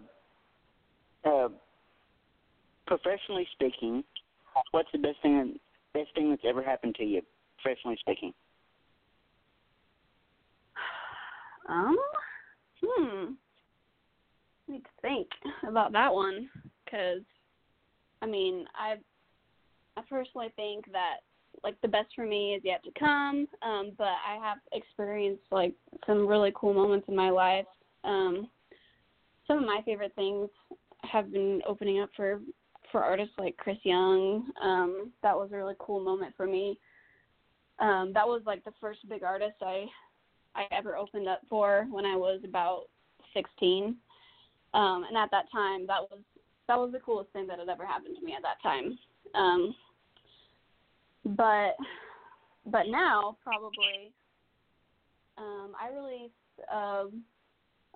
uh, 1.25 1.49
professionally 2.91 3.47
speaking, 3.53 4.03
what's 4.73 4.89
the 4.91 4.99
best 4.99 5.17
thing 5.23 5.55
best 5.95 6.09
thing 6.15 6.31
that's 6.31 6.43
ever 6.45 6.63
happened 6.63 6.97
to 6.97 7.05
you, 7.05 7.23
professionally 7.63 7.97
speaking? 8.01 8.33
Um, 11.69 11.97
hmm. 12.83 13.25
I 14.69 14.73
need 14.73 14.83
to 14.83 14.91
think 15.03 15.29
about 15.69 15.93
that 15.93 16.13
one 16.13 16.49
because, 16.85 17.23
I 18.23 18.27
mean, 18.27 18.65
I, 18.75 18.97
I 19.97 20.03
personally 20.09 20.53
think 20.57 20.91
that 20.91 21.19
like 21.63 21.81
the 21.83 21.89
best 21.89 22.09
for 22.17 22.27
me 22.27 22.55
is 22.55 22.63
yet 22.65 22.83
to 22.83 22.91
come. 22.99 23.47
Um, 23.63 23.93
but 23.97 24.05
I 24.05 24.37
have 24.43 24.59
experienced 24.73 25.45
like 25.53 25.75
some 26.07 26.27
really 26.27 26.53
cool 26.57 26.75
moments 26.75 27.07
in 27.09 27.15
my 27.15 27.31
life. 27.31 27.67
Um, 28.03 28.49
some 29.47 29.59
of 29.59 29.65
my 29.65 29.81
favorite 29.85 30.15
things 30.17 30.49
have 31.03 31.33
been 31.33 31.63
opening 31.69 32.01
up 32.01 32.11
for 32.17 32.41
for 32.93 33.03
artists 33.03 33.35
like 33.39 33.57
Chris 33.57 33.79
Young. 33.83 34.51
Um, 34.63 35.13
that 35.23 35.37
was 35.37 35.51
a 35.53 35.57
really 35.57 35.75
cool 35.79 36.01
moment 36.01 36.35
for 36.37 36.47
me. 36.47 36.79
Um, 37.79 38.13
that 38.15 38.27
was 38.27 38.43
like 38.45 38.65
the 38.65 38.73
first 38.81 39.09
big 39.09 39.23
artist 39.23 39.57
I 39.63 39.87
I 40.55 40.65
ever 40.73 40.97
opened 40.97 41.29
up 41.29 41.41
for 41.49 41.87
when 41.91 42.05
I 42.05 42.17
was 42.17 42.41
about 42.45 42.85
16. 43.35 43.97
Um, 44.75 45.05
and 45.09 45.17
at 45.17 45.31
that 45.31 45.51
time, 45.53 45.87
that 45.87 46.01
was 46.11 46.21
that 46.69 46.79
was 46.79 46.93
the 46.93 47.01
coolest 47.01 47.33
thing 47.33 47.47
that 47.49 47.59
had 47.59 47.69
ever 47.69 47.85
happened 47.85 48.17
to 48.19 48.25
me 48.25 48.35
at 48.35 48.43
that 48.43 48.63
time. 48.63 48.99
Um, 49.35 49.75
but 51.37 51.77
but 52.67 52.87
now 52.89 53.37
probably 53.43 54.13
um, 55.39 55.73
I 55.81 55.93
released 55.95 56.35
um, 56.73 57.23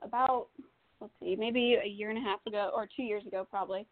about 0.02 0.48
let's 1.00 1.12
see 1.20 1.36
maybe 1.38 1.76
a 1.82 1.88
year 1.88 2.10
and 2.10 2.18
a 2.18 2.22
half 2.22 2.44
ago 2.46 2.70
or 2.74 2.88
two 2.96 3.02
years 3.02 3.26
ago 3.26 3.46
probably 3.48 3.86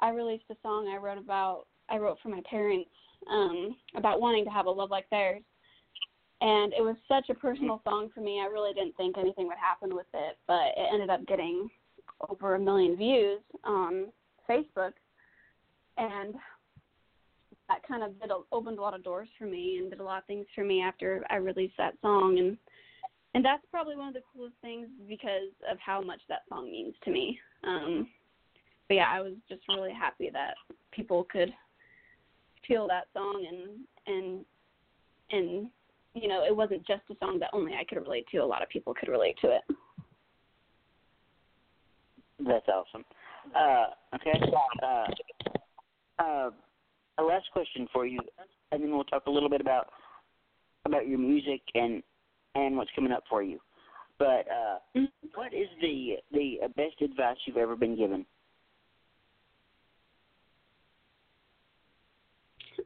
I 0.00 0.10
released 0.10 0.44
a 0.50 0.56
song 0.62 0.88
I 0.92 0.96
wrote 0.96 1.18
about 1.18 1.66
I 1.88 1.98
wrote 1.98 2.18
for 2.22 2.28
my 2.28 2.42
parents 2.48 2.90
um, 3.30 3.76
about 3.96 4.20
wanting 4.20 4.44
to 4.44 4.50
have 4.50 4.66
a 4.66 4.70
love 4.70 4.90
like 4.90 5.08
theirs 5.10 5.42
and 6.40 6.72
it 6.72 6.82
was 6.82 6.96
such 7.08 7.28
a 7.30 7.34
personal 7.34 7.80
song 7.84 8.10
for 8.14 8.20
me. 8.20 8.40
I 8.40 8.46
really 8.46 8.72
didn't 8.72 8.96
think 8.96 9.18
anything 9.18 9.46
would 9.48 9.58
happen 9.58 9.94
with 9.94 10.06
it, 10.14 10.38
but 10.46 10.68
it 10.76 10.88
ended 10.92 11.10
up 11.10 11.26
getting 11.26 11.68
over 12.28 12.54
a 12.54 12.60
million 12.60 12.96
views 12.96 13.40
on 13.64 14.06
Facebook, 14.48 14.92
and 15.96 16.34
that 17.68 17.86
kind 17.86 18.02
of 18.02 18.18
did 18.20 18.30
a, 18.30 18.38
opened 18.52 18.78
a 18.78 18.80
lot 18.80 18.94
of 18.94 19.02
doors 19.02 19.28
for 19.38 19.44
me 19.44 19.78
and 19.78 19.90
did 19.90 20.00
a 20.00 20.04
lot 20.04 20.18
of 20.18 20.26
things 20.26 20.46
for 20.54 20.64
me 20.64 20.80
after 20.80 21.24
I 21.28 21.36
released 21.36 21.76
that 21.78 21.94
song, 22.02 22.38
and 22.38 22.56
and 23.34 23.44
that's 23.44 23.62
probably 23.70 23.96
one 23.96 24.08
of 24.08 24.14
the 24.14 24.22
coolest 24.32 24.56
things 24.62 24.88
because 25.08 25.52
of 25.70 25.76
how 25.84 26.00
much 26.00 26.20
that 26.28 26.42
song 26.48 26.70
means 26.70 26.94
to 27.04 27.10
me. 27.10 27.38
Um, 27.64 28.08
but 28.88 28.94
yeah, 28.94 29.06
I 29.10 29.20
was 29.20 29.34
just 29.48 29.62
really 29.68 29.92
happy 29.92 30.30
that 30.32 30.54
people 30.92 31.26
could 31.30 31.52
feel 32.66 32.88
that 32.88 33.04
song 33.14 33.46
and 33.48 34.14
and 34.14 34.44
and 35.30 35.68
you 36.14 36.26
know, 36.28 36.44
it 36.44 36.56
wasn't 36.56 36.86
just 36.86 37.02
a 37.10 37.14
song 37.20 37.38
that 37.40 37.50
only 37.52 37.74
I 37.74 37.84
could 37.84 37.98
relate 37.98 38.26
to. 38.32 38.38
A 38.38 38.44
lot 38.44 38.62
of 38.62 38.68
people 38.68 38.94
could 38.94 39.08
relate 39.08 39.36
to 39.42 39.48
it. 39.56 39.62
That's 42.40 42.66
awesome. 42.68 43.04
Uh, 43.54 43.86
okay. 44.14 44.40
Uh, 44.82 46.22
uh, 46.22 46.50
a 47.18 47.22
last 47.22 47.46
question 47.52 47.86
for 47.92 48.06
you, 48.06 48.20
and 48.72 48.82
then 48.82 48.90
we'll 48.90 49.04
talk 49.04 49.26
a 49.26 49.30
little 49.30 49.50
bit 49.50 49.60
about 49.60 49.88
about 50.84 51.06
your 51.06 51.18
music 51.18 51.60
and 51.74 52.02
and 52.54 52.76
what's 52.76 52.90
coming 52.94 53.12
up 53.12 53.24
for 53.28 53.42
you. 53.42 53.60
But 54.18 54.46
uh, 54.50 54.78
Mhm. 54.96 55.10
what 55.34 55.52
is 55.52 55.68
the 55.80 56.18
the 56.32 56.60
best 56.76 57.00
advice 57.02 57.36
you've 57.44 57.56
ever 57.56 57.76
been 57.76 57.96
given? 57.96 58.24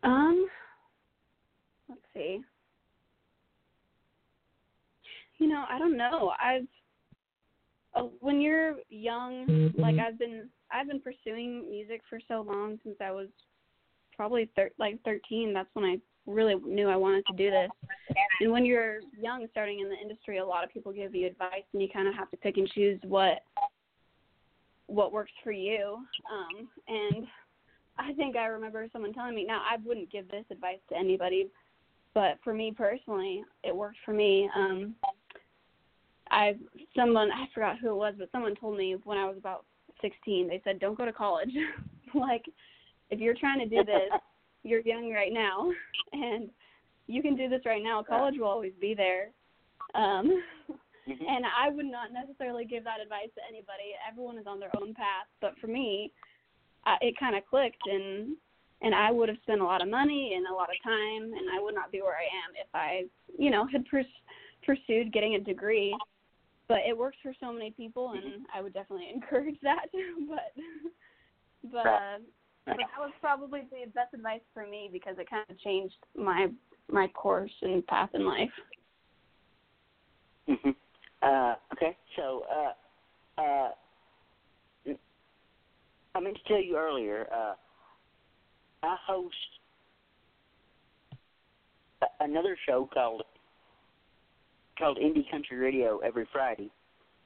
Um, 0.02 0.46
let's 1.88 2.00
see. 2.14 2.40
You 5.38 5.48
know, 5.48 5.64
I 5.68 5.78
don't 5.78 5.96
know. 5.96 6.32
I've 6.42 6.66
uh, 7.94 8.08
when 8.20 8.40
you're 8.40 8.76
young, 8.88 9.72
like 9.76 9.96
I've 9.98 10.18
been 10.18 10.48
I've 10.70 10.88
been 10.88 11.00
pursuing 11.00 11.68
music 11.70 12.00
for 12.08 12.18
so 12.26 12.44
long 12.46 12.78
since 12.84 12.96
I 13.00 13.10
was 13.10 13.28
probably 14.16 14.48
thir- 14.56 14.70
like 14.78 14.98
13. 15.04 15.52
That's 15.52 15.68
when 15.74 15.84
I 15.84 15.96
really 16.26 16.54
knew 16.54 16.88
I 16.88 16.96
wanted 16.96 17.24
to 17.26 17.36
do 17.36 17.50
this. 17.50 17.68
And 18.40 18.52
when 18.52 18.64
you're 18.64 19.00
young, 19.20 19.46
starting 19.50 19.80
in 19.80 19.88
the 19.88 19.96
industry, 19.96 20.38
a 20.38 20.44
lot 20.44 20.64
of 20.64 20.70
people 20.70 20.92
give 20.92 21.14
you 21.14 21.26
advice, 21.26 21.64
and 21.72 21.82
you 21.82 21.88
kind 21.92 22.08
of 22.08 22.14
have 22.14 22.30
to 22.30 22.36
pick 22.36 22.56
and 22.56 22.68
choose 22.68 23.00
what 23.02 23.42
what 24.86 25.12
works 25.12 25.32
for 25.42 25.52
you. 25.52 25.98
Um, 26.30 26.68
and 26.88 27.26
I 27.98 28.12
think 28.14 28.36
I 28.36 28.46
remember 28.46 28.86
someone 28.92 29.12
telling 29.12 29.34
me. 29.34 29.44
Now, 29.44 29.62
I 29.68 29.76
wouldn't 29.84 30.10
give 30.10 30.28
this 30.28 30.44
advice 30.50 30.78
to 30.88 30.96
anybody, 30.96 31.48
but 32.14 32.38
for 32.42 32.54
me 32.54 32.72
personally, 32.76 33.44
it 33.64 33.74
worked 33.74 33.98
for 34.04 34.12
me. 34.12 34.48
Um, 34.54 34.94
I 36.30 36.56
someone 36.96 37.30
I 37.30 37.46
forgot 37.52 37.78
who 37.78 37.90
it 37.90 37.96
was, 37.96 38.14
but 38.18 38.30
someone 38.32 38.54
told 38.54 38.78
me 38.78 38.96
when 39.04 39.18
I 39.18 39.26
was 39.26 39.36
about 39.36 39.64
16. 40.00 40.48
They 40.48 40.60
said, 40.64 40.78
"Don't 40.78 40.96
go 40.96 41.04
to 41.04 41.12
college. 41.12 41.52
like, 42.14 42.44
if 43.10 43.20
you're 43.20 43.34
trying 43.34 43.58
to 43.60 43.66
do 43.66 43.84
this, 43.84 44.10
you're 44.62 44.80
young 44.80 45.10
right 45.12 45.32
now, 45.32 45.70
and 46.12 46.50
you 47.06 47.22
can 47.22 47.36
do 47.36 47.48
this 47.48 47.62
right 47.66 47.82
now. 47.82 48.02
College 48.02 48.36
will 48.38 48.48
always 48.48 48.74
be 48.80 48.94
there." 48.94 49.30
Um, 49.94 50.42
Mhm. 51.08 51.28
and 51.28 51.44
I 51.44 51.68
would 51.68 51.86
not 51.86 52.12
necessarily 52.12 52.64
give 52.64 52.84
that 52.84 53.00
advice 53.00 53.28
to 53.34 53.40
anybody. 53.48 53.94
Everyone 54.08 54.38
is 54.38 54.46
on 54.46 54.60
their 54.60 54.74
own 54.76 54.94
path, 54.94 55.26
but 55.40 55.58
for 55.58 55.66
me, 55.66 56.12
I, 56.84 56.96
it 57.00 57.18
kind 57.18 57.36
of 57.36 57.46
clicked, 57.46 57.86
and 57.86 58.36
and 58.82 58.94
I 58.94 59.10
would 59.10 59.28
have 59.28 59.38
spent 59.42 59.60
a 59.60 59.64
lot 59.64 59.82
of 59.82 59.88
money 59.88 60.34
and 60.36 60.46
a 60.46 60.52
lot 60.52 60.68
of 60.68 60.82
time, 60.82 61.22
and 61.22 61.50
I 61.54 61.60
would 61.62 61.74
not 61.74 61.92
be 61.92 62.02
where 62.02 62.16
I 62.16 62.24
am 62.24 62.54
if 62.56 62.66
I, 62.74 63.04
you 63.38 63.50
know, 63.50 63.66
had 63.66 63.86
pers- 63.86 64.06
pursued 64.66 65.12
getting 65.12 65.36
a 65.36 65.40
degree. 65.40 65.96
But 66.68 66.78
it 66.88 66.96
works 66.96 67.18
for 67.22 67.32
so 67.38 67.52
many 67.52 67.70
people, 67.72 68.12
and 68.12 68.46
I 68.54 68.60
would 68.60 68.72
definitely 68.74 69.10
encourage 69.14 69.58
that. 69.62 69.86
but 70.28 70.62
but 71.70 71.86
uh, 71.86 72.18
that 72.66 72.78
was 72.98 73.12
probably 73.20 73.62
the 73.70 73.90
best 73.94 74.14
advice 74.14 74.40
for 74.52 74.66
me 74.66 74.88
because 74.92 75.16
it 75.18 75.30
kind 75.30 75.44
of 75.48 75.58
changed 75.60 75.94
my 76.16 76.48
my 76.90 77.06
course 77.08 77.52
and 77.62 77.86
path 77.86 78.10
in 78.14 78.26
life. 78.26 78.50
hmm 80.46 80.70
Uh, 81.22 81.54
okay, 81.72 81.96
so 82.16 82.42
uh, 82.50 83.40
uh, 83.40 83.70
I 86.14 86.20
meant 86.20 86.36
to 86.36 86.42
tell 86.44 86.62
you 86.62 86.76
earlier. 86.76 87.26
Uh, 87.32 87.54
I 88.82 88.96
host 89.06 89.34
a- 92.02 92.24
another 92.24 92.56
show 92.66 92.88
called 92.92 93.22
called 94.78 94.98
Indie 94.98 95.30
Country 95.30 95.58
Radio 95.58 95.98
every 95.98 96.26
Friday. 96.32 96.70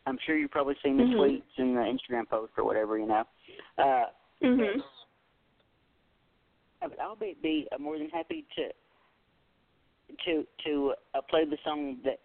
I'm 0.05 0.18
sure 0.27 0.37
you've 0.37 0.51
probably 0.51 0.77
seen 0.83 0.96
the 0.96 1.05
Mhm. 1.05 1.14
tweets 1.16 1.59
and 1.59 1.77
the 1.77 1.81
Instagram 1.81 2.29
posts 2.29 2.57
or 2.59 2.64
whatever, 2.64 2.99
you 2.99 3.07
know. 3.07 3.25
Uh, 3.79 4.11
Mhm. 4.42 4.85
but 6.81 7.01
I'll 7.01 7.16
be, 7.16 7.35
be 7.35 7.68
more 7.79 7.99
than 7.99 8.11
happy 8.11 8.42
to 8.57 8.72
to 10.25 10.46
to 10.64 10.94
uh, 11.14 11.22
play 11.22 11.44
the 11.44 11.59
song 11.64 12.01
that 12.03 12.20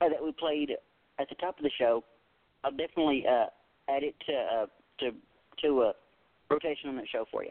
uh, 0.00 0.08
that 0.08 0.22
we 0.22 0.32
played 0.32 0.76
at 1.18 1.28
the 1.28 1.34
top 1.36 1.56
of 1.58 1.62
the 1.62 1.70
show. 1.70 2.04
I'll 2.62 2.72
definitely 2.72 3.26
uh, 3.26 3.46
add 3.88 4.02
it 4.02 4.18
to 4.20 4.34
uh, 4.36 4.66
to 4.98 5.14
to 5.62 5.82
a 5.82 5.92
rotation 6.50 6.90
on 6.90 6.96
that 6.96 7.08
show 7.10 7.24
for 7.30 7.44
you. 7.44 7.50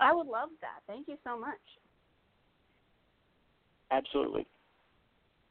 I 0.00 0.12
would 0.12 0.26
love 0.26 0.50
that. 0.60 0.82
Thank 0.86 1.08
you 1.08 1.16
so 1.24 1.38
much. 1.38 1.58
Absolutely. 3.90 4.46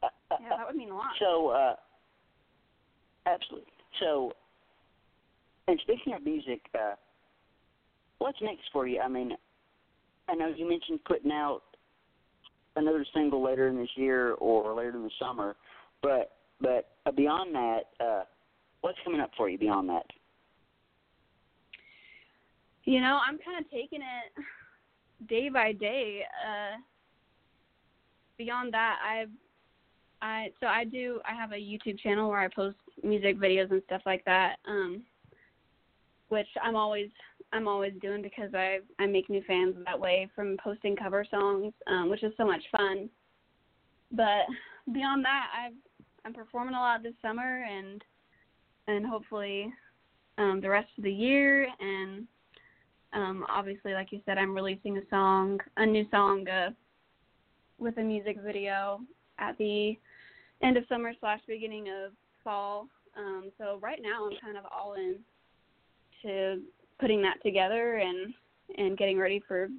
Uh, 0.04 0.08
uh, 0.32 0.36
Yeah, 0.42 0.50
that 0.58 0.68
would 0.68 0.76
mean 0.76 0.92
a 0.92 0.96
lot. 0.96 1.08
So, 1.20 1.50
uh, 1.50 1.76
absolutely. 3.26 3.72
So, 4.00 4.34
and 5.68 5.80
speaking 5.82 6.14
of 6.14 6.24
music, 6.24 6.62
uh, 6.76 6.96
what's 8.20 8.38
next 8.42 8.64
for 8.72 8.88
you? 8.88 9.00
I 9.00 9.08
mean, 9.08 9.32
I 10.28 10.36
know 10.36 10.54
you 10.56 10.68
mentioned 10.68 11.00
putting 11.06 11.32
out 11.32 11.62
another 12.76 13.06
single 13.14 13.44
later 13.44 13.68
in 13.68 13.78
this 13.78 13.90
year 13.96 14.34
or 14.34 14.74
later 14.76 14.98
in 14.98 15.04
the 15.04 15.12
summer, 15.20 15.56
but 16.02 16.32
but 16.62 16.90
uh, 17.06 17.12
beyond 17.12 17.54
that, 17.56 17.82
uh, 18.00 18.24
what's 18.82 18.98
coming 19.04 19.20
up 19.20 19.32
for 19.36 19.50
you 19.50 19.58
beyond 19.58 19.90
that? 19.90 20.06
You 22.86 23.02
know, 23.02 23.20
I'm 23.28 23.38
kind 23.40 23.64
of 23.64 23.70
taking 23.72 24.02
it 24.02 24.44
day 25.30 25.50
by 25.50 25.72
day. 25.72 26.22
Uh 26.46 26.78
beyond 28.38 28.74
that, 28.74 28.98
I've 29.06 29.30
I 30.22 30.52
so 30.60 30.68
I 30.68 30.86
do 30.86 31.20
I 31.30 31.34
have 31.34 31.52
a 31.52 31.56
YouTube 31.56 32.00
channel 32.00 32.30
where 32.30 32.40
I 32.40 32.48
post 32.48 32.78
music 33.04 33.40
videos 33.40 33.72
and 33.72 33.82
stuff 33.86 34.02
like 34.06 34.24
that. 34.26 34.58
Um 34.68 35.04
which 36.30 36.48
I'm 36.62 36.76
always 36.76 37.10
I'm 37.54 37.68
always 37.68 37.94
doing 38.02 38.22
because 38.22 38.54
I 38.54 38.80
I 39.00 39.06
make 39.06 39.30
new 39.30 39.44
fans 39.48 39.76
that 39.86 40.00
way 40.00 40.30
from 40.36 40.58
posting 40.64 40.96
cover 40.96 41.26
songs, 41.30 41.74
um, 41.88 42.10
which 42.10 42.24
is 42.24 42.34
so 42.38 42.46
much 42.46 42.64
fun. 42.72 43.10
But 44.12 44.46
beyond 44.92 45.24
that, 45.26 45.48
I've 45.58 45.74
I'm 46.26 46.34
performing 46.34 46.76
a 46.76 46.80
lot 46.80 47.04
this 47.04 47.14
summer 47.22 47.64
and 47.64 48.04
and 48.88 49.06
hopefully 49.06 49.72
um, 50.38 50.60
the 50.62 50.70
rest 50.70 50.90
of 50.98 51.04
the 51.04 51.12
year 51.12 51.68
and 51.80 52.28
um, 53.16 53.46
obviously, 53.50 53.94
like 53.94 54.12
you 54.12 54.20
said, 54.26 54.38
I'm 54.38 54.54
releasing 54.54 54.98
a 54.98 55.02
song, 55.10 55.60
a 55.78 55.86
new 55.86 56.06
song 56.12 56.48
uh, 56.50 56.72
with 57.80 57.98
a 57.98 58.04
music 58.04 58.38
video 58.46 59.00
at 59.40 59.58
the 59.58 59.98
end 60.62 60.76
of 60.76 60.84
summer 60.90 61.14
slash 61.22 61.40
beginning 61.48 61.88
of 61.88 62.12
fall. 62.44 62.88
Um, 63.18 63.52
so 63.58 63.80
right 63.82 64.00
now, 64.02 64.26
I'm 64.26 64.38
kind 64.44 64.58
of 64.58 64.66
all 64.66 64.96
in 64.96 65.16
to 66.24 66.62
putting 67.00 67.22
that 67.22 67.42
together 67.42 67.98
and 67.98 68.34
and 68.78 68.98
getting 68.98 69.18
ready 69.18 69.42
for 69.48 69.70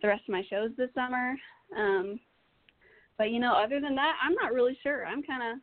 the 0.00 0.08
rest 0.08 0.22
of 0.28 0.32
my 0.32 0.44
shows 0.48 0.70
this 0.76 0.90
summer. 0.94 1.34
Um, 1.76 2.20
but 3.16 3.30
you 3.30 3.40
know, 3.40 3.54
other 3.54 3.80
than 3.80 3.96
that, 3.96 4.12
I'm 4.22 4.34
not 4.34 4.52
really 4.52 4.78
sure. 4.84 5.04
I'm 5.04 5.22
kind 5.24 5.42
of 5.42 5.58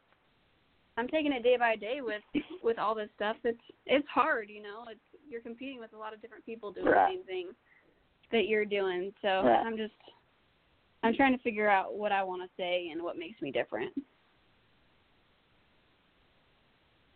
I'm 0.98 1.08
taking 1.08 1.32
it 1.32 1.44
day 1.44 1.56
by 1.58 1.78
day 1.78 2.00
with 2.02 2.24
with 2.62 2.78
all 2.78 2.94
this 2.94 3.10
stuff. 3.16 3.38
It's 3.46 3.58
it's 3.86 4.08
hard, 4.14 4.50
you 4.50 4.62
know. 4.62 4.84
It's 4.90 5.15
you're 5.30 5.42
competing 5.42 5.80
with 5.80 5.94
a 5.94 5.98
lot 5.98 6.14
of 6.14 6.22
different 6.22 6.46
people 6.46 6.72
doing 6.72 6.88
Right. 6.88 7.08
the 7.08 7.16
same 7.18 7.24
thing 7.26 7.48
that 8.32 8.48
you're 8.48 8.66
doing. 8.66 9.14
So 9.22 9.28
Right. 9.44 9.66
I'm 9.66 9.78
just 9.78 9.94
I'm 11.04 11.14
trying 11.14 11.38
to 11.38 11.44
figure 11.44 11.70
out 11.70 11.96
what 11.96 12.12
I 12.12 12.24
want 12.24 12.42
to 12.42 12.50
say 12.58 12.90
and 12.92 13.02
what 13.04 13.16
makes 13.18 13.40
me 13.42 13.52
different. 13.52 13.94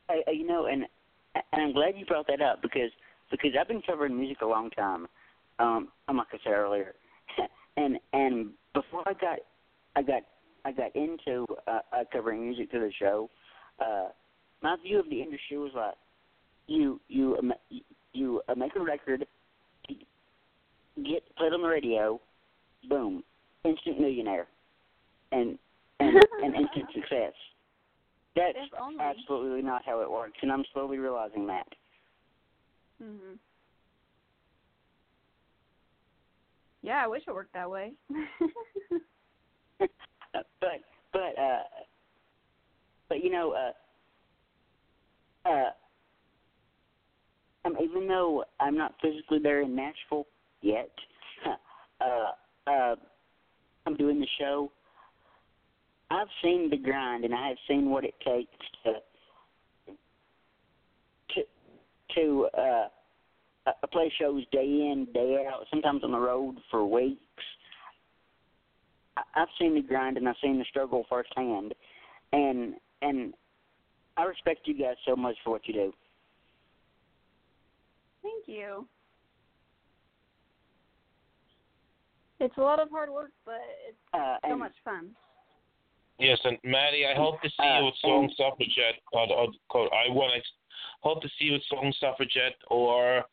I, 0.10 0.22
I- 0.28 0.32
you 0.32 0.46
know, 0.46 0.66
and 0.68 0.86
and 1.36 1.62
I'm 1.62 1.74
glad 1.74 1.98
you 1.98 2.06
brought 2.06 2.28
that 2.28 2.42
up 2.42 2.62
because 2.62 2.92
because 3.32 3.52
I've 3.60 3.68
been 3.68 3.82
covering 3.82 4.18
music 4.18 4.42
a 4.42 4.46
long 4.46 4.70
time. 4.72 5.08
Um, 5.60 5.90
I'm 6.08 6.18
like 6.18 6.28
I 6.34 6.38
said 6.44 6.54
earlier, 6.54 6.96
and 7.78 8.00
and 8.14 8.52
before 8.74 9.04
I 9.08 9.14
got 9.14 9.40
I 9.96 10.02
got 10.02 10.24
I 10.66 10.72
got 10.72 10.96
into 10.96 11.46
uh, 11.68 11.80
uh, 11.94 12.04
covering 12.12 12.42
music 12.42 12.72
to 12.72 12.80
the 12.80 12.92
show, 13.00 13.30
uh, 13.80 14.10
my 14.62 14.76
view 14.84 15.00
of 15.00 15.10
the 15.10 15.22
industry 15.22 15.58
was 15.58 15.72
like 15.76 15.96
you 16.68 17.00
you 17.08 17.38
you 18.14 18.42
uh, 18.50 18.56
make 18.56 18.76
a 18.76 18.80
record, 18.80 19.26
get 19.88 21.36
played 21.38 21.54
on 21.54 21.62
the 21.62 21.68
radio, 21.68 22.20
boom, 22.88 23.24
instant 23.64 24.00
millionaire, 24.00 24.48
and 25.32 25.58
and, 26.00 26.16
and 26.44 26.56
instant 26.56 26.86
success. 26.94 27.34
That's 28.36 28.58
only. 28.80 29.00
absolutely 29.04 29.62
not 29.62 29.84
how 29.86 30.02
it 30.02 30.10
works, 30.10 30.38
and 30.42 30.52
I'm 30.52 30.64
slowly 30.74 30.98
realizing 30.98 31.48
that. 31.48 31.68
Mhm. 33.02 33.38
Yeah, 36.82 37.04
I 37.04 37.08
wish 37.08 37.24
it 37.28 37.34
worked 37.34 37.54
that 37.54 37.70
way. 37.70 37.94
Uh, 40.36 40.44
but 40.62 40.82
but 41.12 41.42
uh 41.42 41.64
but 43.08 43.24
you 43.24 43.32
know 43.32 43.54
uh 43.54 45.50
uh 45.50 45.70
um, 47.66 47.76
even 47.82 48.08
though 48.08 48.44
I'm 48.60 48.78
not 48.78 48.96
physically 49.02 49.40
there 49.40 49.62
in 49.62 49.76
Nashville 49.76 50.28
yet, 50.62 50.92
uh 52.02 52.70
uh 52.70 52.96
I'm 53.86 53.96
doing 53.96 54.20
the 54.20 54.28
show. 54.40 54.72
I've 56.12 56.28
seen 56.44 56.70
the 56.70 56.78
grind 56.78 57.24
and 57.26 57.34
I 57.34 57.50
have 57.50 57.58
seen 57.68 57.90
what 57.90 58.04
it 58.04 58.16
takes 58.26 58.52
to 58.84 59.94
to 61.36 61.44
to 62.16 62.48
uh, 62.58 62.88
uh, 63.68 63.88
play 63.92 64.12
shows 64.20 64.44
day 64.52 64.64
in, 64.64 65.08
day 65.14 65.46
out, 65.48 65.66
sometimes 65.70 66.04
on 66.04 66.12
the 66.12 66.20
road 66.20 66.58
for 66.72 66.86
weeks. 66.86 67.20
I, 69.18 69.22
I've 69.36 69.48
seen 69.60 69.76
the 69.76 69.82
grind 69.82 70.18
and 70.18 70.28
I've 70.28 70.36
seen 70.42 70.58
the 70.58 70.66
struggle 70.70 71.06
firsthand, 71.10 71.74
and 72.32 72.76
and 73.02 73.34
I 74.18 74.24
respect 74.24 74.62
you 74.68 74.74
guys 74.78 74.96
so 75.08 75.16
much 75.16 75.36
for 75.44 75.52
what 75.52 75.68
you 75.68 75.74
do. 75.74 75.94
Thank 78.30 78.48
you. 78.48 78.88
It's 82.40 82.56
a 82.58 82.62
lot 82.62 82.80
of 82.80 82.90
hard 82.90 83.10
work, 83.10 83.32
but 83.46 83.60
it's 83.88 83.98
Uh, 84.14 84.38
so 84.48 84.56
much 84.56 84.74
fun. 84.84 85.16
Yes, 86.20 86.40
and 86.44 86.58
Maddie, 86.64 87.06
I 87.06 87.14
hope 87.14 87.42
to 87.42 87.50
see 87.50 87.56
Uh, 87.64 87.80
you 87.82 87.88
at 87.88 87.96
Song 87.98 88.30
Suffragette. 88.36 89.02
Uh, 89.14 89.24
uh, 89.24 89.48
quote, 89.70 89.92
I 89.94 90.10
want 90.10 90.34
to 90.34 90.50
hope 91.02 91.22
to 91.22 91.30
see 91.38 91.46
you 91.46 91.56
at 91.56 91.64
Song 91.64 91.92
Suffragette 91.94 92.58
or 92.68 93.26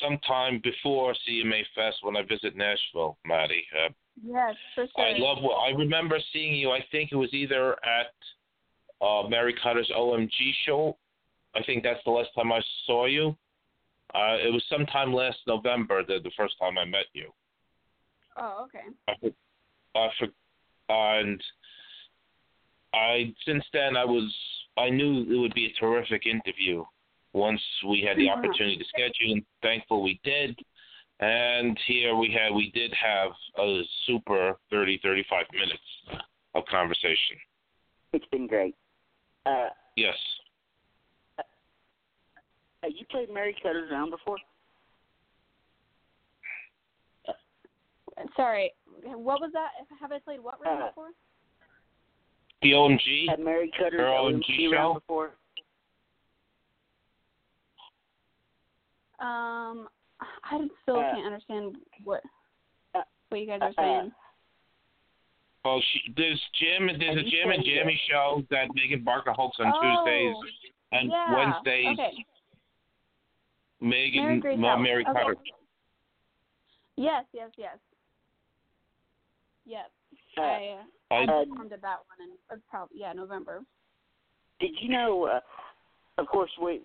sometime 0.00 0.58
before 0.60 1.14
CMA 1.26 1.64
Fest 1.74 2.02
when 2.02 2.16
I 2.16 2.22
visit 2.22 2.54
Nashville, 2.56 3.18
Maddie. 3.24 3.66
Uh, 3.76 3.90
Yes, 4.22 4.54
for 4.74 4.86
sure. 4.86 5.06
I 5.06 5.12
love 5.16 5.42
what 5.42 5.56
I 5.56 5.70
remember 5.70 6.20
seeing 6.32 6.54
you. 6.54 6.70
I 6.72 6.82
think 6.90 7.10
it 7.10 7.16
was 7.16 7.32
either 7.32 7.72
at 7.84 8.12
uh, 9.00 9.26
Mary 9.28 9.54
Kutter's 9.54 9.88
OMG 9.90 10.52
show. 10.66 10.98
I 11.54 11.62
think 11.62 11.82
that's 11.82 12.02
the 12.04 12.10
last 12.10 12.28
time 12.34 12.52
I 12.52 12.60
saw 12.84 13.06
you. 13.06 13.34
Uh, 14.14 14.36
it 14.44 14.52
was 14.52 14.64
sometime 14.68 15.12
last 15.12 15.38
November, 15.46 16.02
the 16.04 16.18
the 16.22 16.30
first 16.36 16.54
time 16.60 16.78
I 16.78 16.84
met 16.84 17.06
you. 17.12 17.30
Oh, 18.36 18.66
okay. 18.66 18.84
I 19.08 19.98
I 19.98 20.08
for, 20.18 20.28
and 20.88 21.42
I 22.94 23.32
since 23.46 23.64
then 23.72 23.96
I 23.96 24.04
was 24.04 24.34
I 24.76 24.90
knew 24.90 25.22
it 25.32 25.38
would 25.38 25.54
be 25.54 25.66
a 25.66 25.80
terrific 25.80 26.26
interview 26.26 26.84
once 27.32 27.62
we 27.88 28.00
had 28.02 28.16
the 28.16 28.24
Yeah. 28.24 28.32
opportunity 28.32 28.76
to 28.76 28.84
schedule 28.84 29.32
and 29.34 29.44
thankful 29.62 30.02
we 30.02 30.20
did. 30.24 30.58
And 31.20 31.78
here 31.86 32.16
we 32.16 32.32
had 32.32 32.52
we 32.54 32.70
did 32.72 32.92
have 32.94 33.30
a 33.58 33.82
super 34.06 34.58
30 34.70 34.98
35 35.02 35.46
minutes 35.52 36.22
of 36.54 36.64
conversation. 36.66 37.36
it's 38.12 38.26
been 38.26 38.46
great. 38.48 38.74
Uh, 39.46 39.68
Yes. 39.96 40.16
Uh, 42.82 42.88
you 42.88 43.04
played 43.10 43.32
Mary 43.32 43.54
Kutter's 43.62 43.90
around 43.90 44.10
before? 44.10 44.38
Sorry, 48.36 48.72
what 49.02 49.40
was 49.40 49.50
that? 49.52 49.70
Have 50.00 50.12
I 50.12 50.18
played 50.18 50.40
what 50.40 50.62
round 50.64 50.82
Uh, 50.82 50.86
before? 50.88 51.08
The 52.62 52.72
OMG? 52.72 53.28
Had 53.28 53.40
Mary 53.40 53.70
Kutter's 53.78 54.00
Her 54.00 54.06
OMG 54.06 54.44
OMG 54.44 54.72
around 54.72 54.94
before? 54.94 55.30
Um, 59.20 59.88
I 60.20 60.68
still 60.82 60.98
Uh, 60.98 61.14
can't 61.14 61.26
understand 61.26 61.76
what 62.04 62.22
uh, 62.94 63.02
what 63.28 63.40
you 63.40 63.46
guys 63.46 63.60
are 63.62 63.68
uh, 63.68 63.72
saying. 63.76 64.12
Well, 65.64 65.82
she, 65.92 66.12
there's 66.16 66.40
Jim. 66.58 66.86
There's 66.98 67.16
Have 67.16 67.26
a 67.26 67.30
Jim 67.30 67.50
and 67.50 67.62
played 67.62 67.76
Jamie 67.76 68.00
show 68.08 68.42
that 68.50 68.74
Megan 68.74 69.04
Barker 69.04 69.32
hosts 69.32 69.60
on 69.60 69.72
oh, 69.74 69.80
Tuesdays 69.80 70.36
and 70.92 71.10
yeah. 71.10 71.36
Wednesdays. 71.36 71.98
Okay. 71.98 72.24
Megan, 73.80 74.40
Mary 74.40 74.54
uh, 74.54 74.68
House. 74.68 74.78
Mary 74.82 75.04
Okay. 75.08 75.20
Kutter. 75.20 75.34
Yes, 76.96 77.24
yes, 77.32 77.50
yes. 77.56 77.78
Yep. 79.64 79.90
Uh, 80.36 80.40
I 80.40 80.78
I, 81.10 81.16
I 81.16 81.24
Uh, 81.24 81.44
performed 81.44 81.72
at 81.72 81.82
that 81.82 81.98
one 82.08 82.28
in 82.28 82.56
uh, 82.56 82.60
probably 82.68 82.98
yeah 82.98 83.12
November. 83.12 83.60
Did 84.60 84.72
you 84.80 84.90
know? 84.90 85.24
Uh, 85.24 85.40
of 86.18 86.26
course, 86.26 86.50
we, 86.60 86.82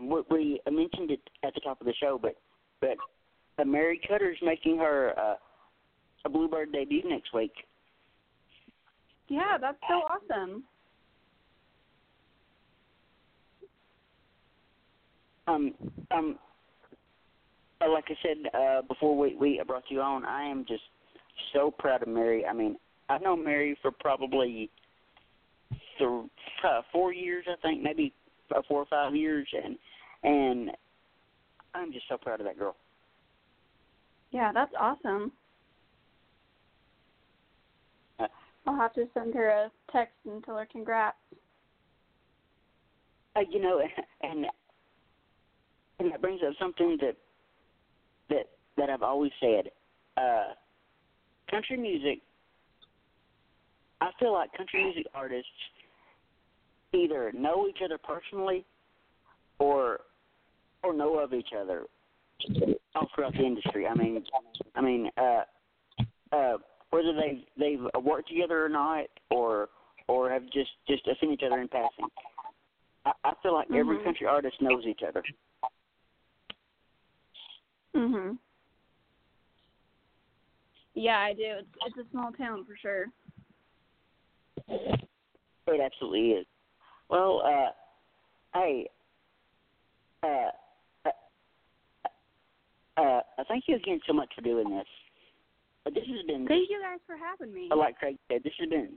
we 0.00 0.22
we 0.30 0.60
mentioned 0.68 1.12
it 1.12 1.20
at 1.44 1.54
the 1.54 1.60
top 1.60 1.80
of 1.80 1.86
the 1.86 1.94
show, 1.94 2.18
but 2.20 2.36
but 2.80 2.96
uh, 3.58 3.64
Mary 3.64 4.00
Kutter's 4.08 4.38
making 4.42 4.78
her 4.78 5.14
uh, 5.18 5.34
a 6.24 6.28
Bluebird 6.28 6.72
debut 6.72 7.02
next 7.08 7.32
week. 7.32 7.52
Yeah, 9.28 9.56
that's 9.60 9.78
so 9.88 9.94
awesome. 9.94 10.64
Um 15.52 15.74
um. 16.10 16.38
uh, 17.80 17.90
Like 17.90 18.04
I 18.08 18.14
said 18.22 18.36
uh, 18.54 18.82
before, 18.82 19.16
we 19.16 19.36
we 19.36 19.62
brought 19.66 19.84
you 19.90 20.00
on. 20.00 20.24
I 20.24 20.44
am 20.44 20.64
just 20.66 20.82
so 21.52 21.70
proud 21.70 22.02
of 22.02 22.08
Mary. 22.08 22.44
I 22.46 22.52
mean, 22.52 22.76
I've 23.08 23.22
known 23.22 23.44
Mary 23.44 23.76
for 23.82 23.90
probably 23.90 24.70
th- 25.98 26.30
uh, 26.64 26.82
four 26.92 27.12
years, 27.12 27.44
I 27.48 27.56
think, 27.60 27.82
maybe 27.82 28.12
four 28.68 28.80
or 28.82 28.86
five 28.86 29.14
years, 29.14 29.48
and 29.52 29.76
and 30.22 30.70
I'm 31.74 31.92
just 31.92 32.06
so 32.08 32.16
proud 32.16 32.40
of 32.40 32.46
that 32.46 32.58
girl. 32.58 32.76
Yeah, 34.30 34.52
that's 34.52 34.72
awesome. 34.78 35.32
Uh, 38.18 38.26
I'll 38.66 38.76
have 38.76 38.94
to 38.94 39.06
send 39.14 39.34
her 39.34 39.48
a 39.48 39.70
text 39.90 40.14
and 40.24 40.42
tell 40.44 40.56
her 40.56 40.66
congrats. 40.70 41.16
Uh, 43.36 43.40
you 43.50 43.60
know, 43.60 43.80
and 44.22 44.46
and 46.02 46.12
that 46.12 46.20
brings 46.20 46.40
up 46.46 46.54
something 46.58 46.98
that 47.00 47.16
that 48.28 48.48
that 48.76 48.90
I've 48.90 49.02
always 49.02 49.32
said. 49.40 49.70
Uh, 50.16 50.54
country 51.50 51.76
music. 51.76 52.20
I 54.00 54.10
feel 54.18 54.32
like 54.32 54.52
country 54.54 54.82
music 54.84 55.06
artists 55.14 55.48
either 56.92 57.32
know 57.32 57.68
each 57.68 57.78
other 57.84 57.98
personally, 57.98 58.64
or 59.58 60.00
or 60.82 60.92
know 60.92 61.18
of 61.18 61.32
each 61.32 61.50
other 61.58 61.86
all 62.96 63.08
throughout 63.14 63.32
the 63.34 63.44
industry. 63.44 63.86
I 63.86 63.94
mean, 63.94 64.24
I 64.74 64.80
mean, 64.80 65.08
uh, 65.16 65.42
uh, 66.32 66.56
whether 66.90 67.12
they 67.12 67.44
they've 67.56 67.86
worked 68.02 68.28
together 68.28 68.64
or 68.64 68.68
not, 68.68 69.04
or 69.30 69.68
or 70.08 70.30
have 70.30 70.44
just 70.52 70.70
just 70.88 71.04
seen 71.20 71.32
each 71.32 71.42
other 71.46 71.60
in 71.60 71.68
passing. 71.68 72.06
I, 73.04 73.12
I 73.24 73.32
feel 73.42 73.54
like 73.54 73.68
every 73.70 73.98
Mhm. 73.98 74.04
country 74.04 74.26
artist 74.26 74.60
knows 74.60 74.84
each 74.86 75.02
other. 75.06 75.22
Mhm. 77.94 78.38
Yeah, 80.94 81.18
I 81.18 81.32
do. 81.32 81.42
It's 81.58 81.68
it's 81.86 81.96
a 82.06 82.10
small 82.10 82.32
town 82.32 82.64
for 82.64 82.76
sure. 82.76 83.06
It 84.68 85.80
absolutely 85.80 86.32
is. 86.32 86.46
Well, 87.08 87.42
uh, 87.44 87.70
hey, 88.54 88.88
uh, 90.22 90.50
uh, 91.06 91.10
uh, 93.00 93.20
thank 93.48 93.64
you 93.68 93.76
again 93.76 94.00
so 94.06 94.12
much 94.12 94.28
for 94.34 94.42
doing 94.42 94.68
this. 94.70 94.86
Uh, 95.86 95.90
This 95.90 96.04
has 96.08 96.26
been, 96.26 96.46
Thank 96.46 96.68
you 96.70 96.80
guys 96.80 97.00
for 97.06 97.16
having 97.16 97.52
me. 97.54 97.68
uh, 97.70 97.76
like 97.76 97.98
Craig 97.98 98.16
said, 98.30 98.42
this 98.44 98.52
has 98.58 98.68
been, 98.68 98.94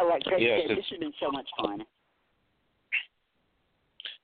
uh, 0.00 0.04
like 0.04 0.22
Craig 0.24 0.42
Yes, 0.42 0.60
said, 0.66 0.76
this 0.76 0.86
has 0.90 0.98
been 0.98 1.12
so 1.20 1.30
much 1.30 1.48
fun. 1.58 1.84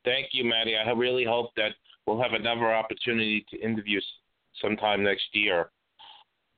thank 0.05 0.29
you, 0.33 0.45
Maddie. 0.45 0.77
I 0.77 0.91
really 0.93 1.25
hope 1.25 1.55
that 1.57 1.73
we'll 2.09 2.21
have 2.23 2.33
another 2.33 2.73
opportunity 2.75 3.45
to 3.51 3.61
interview 3.61 4.01
sometime 4.63 5.05
next 5.05 5.27
year. 5.33 5.71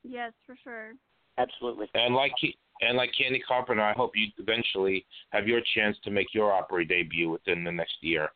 Yes, 0.03 0.31
for 0.45 0.55
sure. 0.63 0.93
Absolutely. 1.37 1.87
And 1.93 2.15
like 2.15 2.31
Ke- 2.33 2.55
and 2.81 2.97
like 2.97 3.11
Candi 3.19 3.39
Carpenter, 3.47 3.81
I 3.83 3.93
hope 3.93 4.11
you 4.15 4.27
eventually 4.39 5.05
have 5.31 5.47
your 5.47 5.61
chance 5.75 5.97
to 6.03 6.09
make 6.11 6.33
your 6.33 6.51
Opry 6.51 6.85
debut 6.85 7.29
within 7.29 7.63
the 7.63 7.71
next 7.71 7.95
year. 8.01 8.29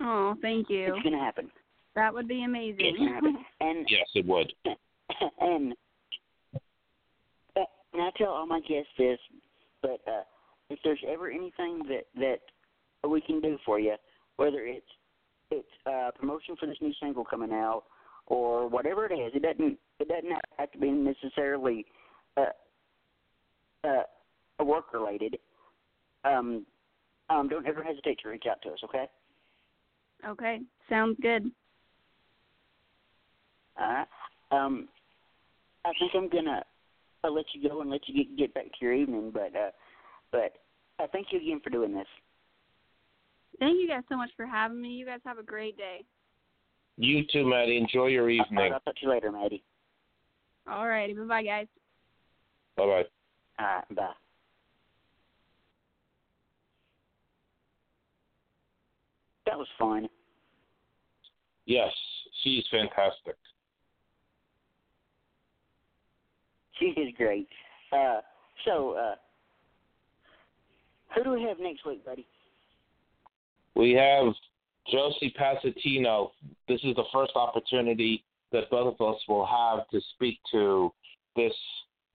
Oh, 0.00 0.34
thank 0.42 0.68
you. 0.68 0.94
It's 0.94 1.02
going 1.02 1.14
to 1.16 1.18
happen. 1.24 1.50
That 1.94 2.12
would 2.12 2.28
be 2.28 2.42
It's 2.44 2.52
going 2.52 2.70
to 2.74 2.80
amazing. 2.90 3.08
happen. 3.08 3.38
And 3.60 3.86
Yes, 3.88 4.06
it 4.14 4.26
would. 4.26 4.52
and 5.40 5.74
and 7.92 8.02
I 8.02 8.10
tell 8.16 8.28
all 8.28 8.46
my 8.46 8.60
guests 8.60 8.90
this, 8.98 9.18
but 9.82 10.00
uh, 10.06 10.22
if 10.70 10.78
there's 10.84 11.00
ever 11.08 11.28
anything 11.30 11.82
that 11.88 12.04
that 12.16 13.08
we 13.08 13.20
can 13.20 13.40
do 13.40 13.58
for 13.66 13.80
you, 13.80 13.96
whether 14.36 14.64
it's 14.64 14.86
it's 15.50 15.68
uh, 15.86 16.10
promotion 16.18 16.56
for 16.58 16.66
this 16.66 16.76
new 16.80 16.92
single 17.00 17.24
coming 17.24 17.52
out 17.52 17.84
or 18.26 18.68
whatever 18.68 19.06
it 19.06 19.14
is, 19.14 19.32
it 19.34 19.42
doesn't 19.42 19.78
it 19.98 20.08
doesn't 20.08 20.30
have 20.58 20.70
to 20.72 20.78
be 20.78 20.90
necessarily 20.90 21.84
uh, 22.36 22.46
uh, 23.84 24.64
work 24.64 24.92
related. 24.92 25.38
Um, 26.24 26.66
um, 27.28 27.48
don't 27.48 27.66
ever 27.66 27.82
hesitate 27.82 28.18
to 28.22 28.28
reach 28.28 28.44
out 28.50 28.60
to 28.62 28.70
us. 28.70 28.78
Okay. 28.84 29.06
okay, 30.26 30.60
sounds 30.88 31.16
good. 31.22 31.50
Uh, 33.80 34.04
um, 34.54 34.88
I 35.84 35.92
think 35.98 36.12
I'm 36.14 36.28
gonna 36.28 36.62
I'll 37.24 37.34
let 37.34 37.46
you 37.54 37.68
go 37.68 37.80
and 37.80 37.90
let 37.90 38.00
you 38.06 38.24
get 38.24 38.36
get 38.36 38.54
back 38.54 38.64
to 38.66 38.78
your 38.80 38.92
evening, 38.94 39.30
but 39.32 39.54
uh, 39.56 39.70
but 40.30 40.56
uh, 40.98 41.06
thank 41.12 41.28
you 41.30 41.40
again 41.40 41.60
for 41.62 41.70
doing 41.70 41.94
this. 41.94 42.06
Thank 43.60 43.78
you 43.78 43.86
guys 43.86 44.02
so 44.08 44.16
much 44.16 44.30
for 44.36 44.46
having 44.46 44.80
me. 44.80 44.88
You 44.88 45.06
guys 45.06 45.20
have 45.24 45.38
a 45.38 45.42
great 45.42 45.76
day. 45.76 46.04
You 46.96 47.24
too, 47.32 47.48
Maddie. 47.48 47.76
Enjoy 47.76 48.06
your 48.06 48.28
evening. 48.28 48.72
I'll 48.72 48.80
talk 48.80 48.96
to 48.96 49.02
you 49.02 49.10
later, 49.10 49.30
Maddie. 49.30 49.62
All 50.68 50.88
righty, 50.88 51.14
bye 51.14 51.24
bye, 51.24 51.42
guys. 51.42 51.66
Bye 52.76 52.86
bye. 52.86 53.04
All 53.58 53.66
right, 53.66 53.94
bye. 53.94 54.12
that 59.50 59.58
was 59.58 59.66
fun. 59.78 60.08
Yes, 61.66 61.90
she's 62.42 62.64
fantastic. 62.70 63.36
She 66.78 66.86
is 66.86 67.12
great. 67.16 67.48
Uh, 67.92 68.20
so, 68.64 68.92
uh, 68.92 69.14
who 71.14 71.24
do 71.24 71.30
we 71.32 71.42
have 71.42 71.58
next 71.58 71.84
week, 71.84 72.04
buddy? 72.04 72.26
We 73.74 73.92
have 73.92 74.32
Josie 74.90 75.34
Passantino. 75.38 76.30
This 76.68 76.80
is 76.84 76.94
the 76.96 77.04
first 77.12 77.32
opportunity 77.34 78.24
that 78.52 78.70
both 78.70 78.96
of 78.98 79.14
us 79.14 79.20
will 79.28 79.46
have 79.46 79.88
to 79.88 80.00
speak 80.14 80.38
to 80.52 80.92
this 81.36 81.52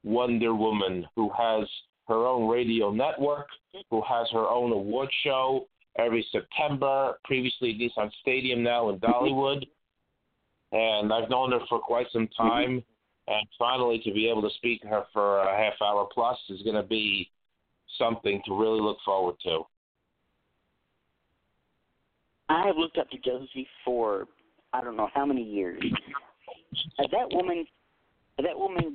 Wonder 0.03 0.53
Woman 0.53 1.05
who 1.15 1.29
has 1.37 1.67
her 2.07 2.27
own 2.27 2.47
radio 2.47 2.91
network, 2.91 3.47
who 3.89 4.01
has 4.07 4.27
her 4.31 4.47
own 4.47 4.71
award 4.71 5.09
show 5.23 5.67
every 5.97 6.25
September, 6.31 7.13
previously 7.23 7.71
at 7.71 7.77
Nissan 7.77 8.11
Stadium, 8.21 8.61
now 8.63 8.89
in 8.89 8.99
mm-hmm. 8.99 9.11
Dollywood. 9.11 9.65
And 10.71 11.11
I've 11.11 11.29
known 11.29 11.51
her 11.51 11.59
for 11.69 11.79
quite 11.79 12.07
some 12.11 12.27
mm-hmm. 12.27 12.47
time. 12.47 12.83
And 13.27 13.47
finally, 13.57 13.99
to 14.03 14.13
be 14.13 14.29
able 14.29 14.43
to 14.43 14.55
speak 14.57 14.81
to 14.81 14.87
her 14.87 15.03
for 15.11 15.39
a 15.39 15.57
half 15.57 15.73
hour 15.81 16.07
plus 16.13 16.37
is 16.49 16.61
going 16.61 16.75
to 16.75 16.83
be 16.83 17.31
something 17.97 18.41
to 18.45 18.59
really 18.59 18.81
look 18.81 18.97
forward 19.03 19.35
to. 19.43 19.61
I 22.49 22.67
have 22.67 22.77
looked 22.77 22.97
up 22.97 23.09
to 23.11 23.17
Josie 23.17 23.67
for 23.83 24.27
I 24.73 24.81
don't 24.81 24.97
know 24.97 25.09
how 25.13 25.25
many 25.25 25.43
years. 25.43 25.81
Uh, 26.99 27.03
that 27.11 27.31
woman, 27.31 27.65
that 28.37 28.57
woman 28.57 28.93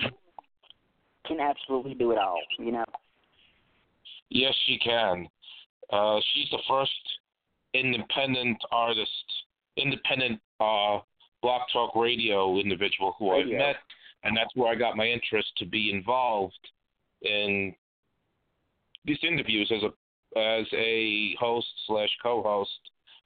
can 1.26 1.40
absolutely 1.40 1.94
do 1.94 2.12
it 2.12 2.18
all. 2.18 2.38
You 2.58 2.72
know. 2.72 2.84
Yes, 4.28 4.54
she 4.66 4.78
can. 4.78 5.26
Uh, 5.90 6.18
she's 6.34 6.50
the 6.50 6.58
first 6.68 6.90
independent 7.74 8.58
artist, 8.70 9.10
independent 9.76 10.40
uh, 10.60 10.98
Block 11.42 11.66
Talk 11.72 11.96
Radio 11.96 12.58
individual 12.58 13.14
who 13.18 13.30
I've 13.30 13.46
met, 13.46 13.76
and 14.24 14.36
that's 14.36 14.54
where 14.54 14.70
I 14.70 14.74
got 14.74 14.96
my 14.96 15.06
interest 15.06 15.48
to 15.58 15.66
be 15.66 15.90
involved 15.90 16.58
in 17.22 17.74
these 19.04 19.18
interviews 19.22 19.72
as 19.74 19.82
a 19.82 20.38
as 20.38 20.66
a 20.72 21.34
host 21.40 21.66
slash 21.86 22.10
co-host. 22.22 22.70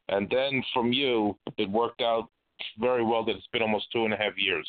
And 0.09 0.29
then 0.31 0.63
from 0.73 0.93
you, 0.93 1.37
it 1.57 1.71
worked 1.71 2.03
out 2.03 2.29
very 2.79 3.05
well 3.05 3.25
that 3.25 3.37
it's 3.37 3.47
been 3.53 3.63
almost 3.63 3.87
two 3.93 4.05
and 4.05 4.13
a 4.13 4.17
half 4.17 4.33
years. 4.37 4.69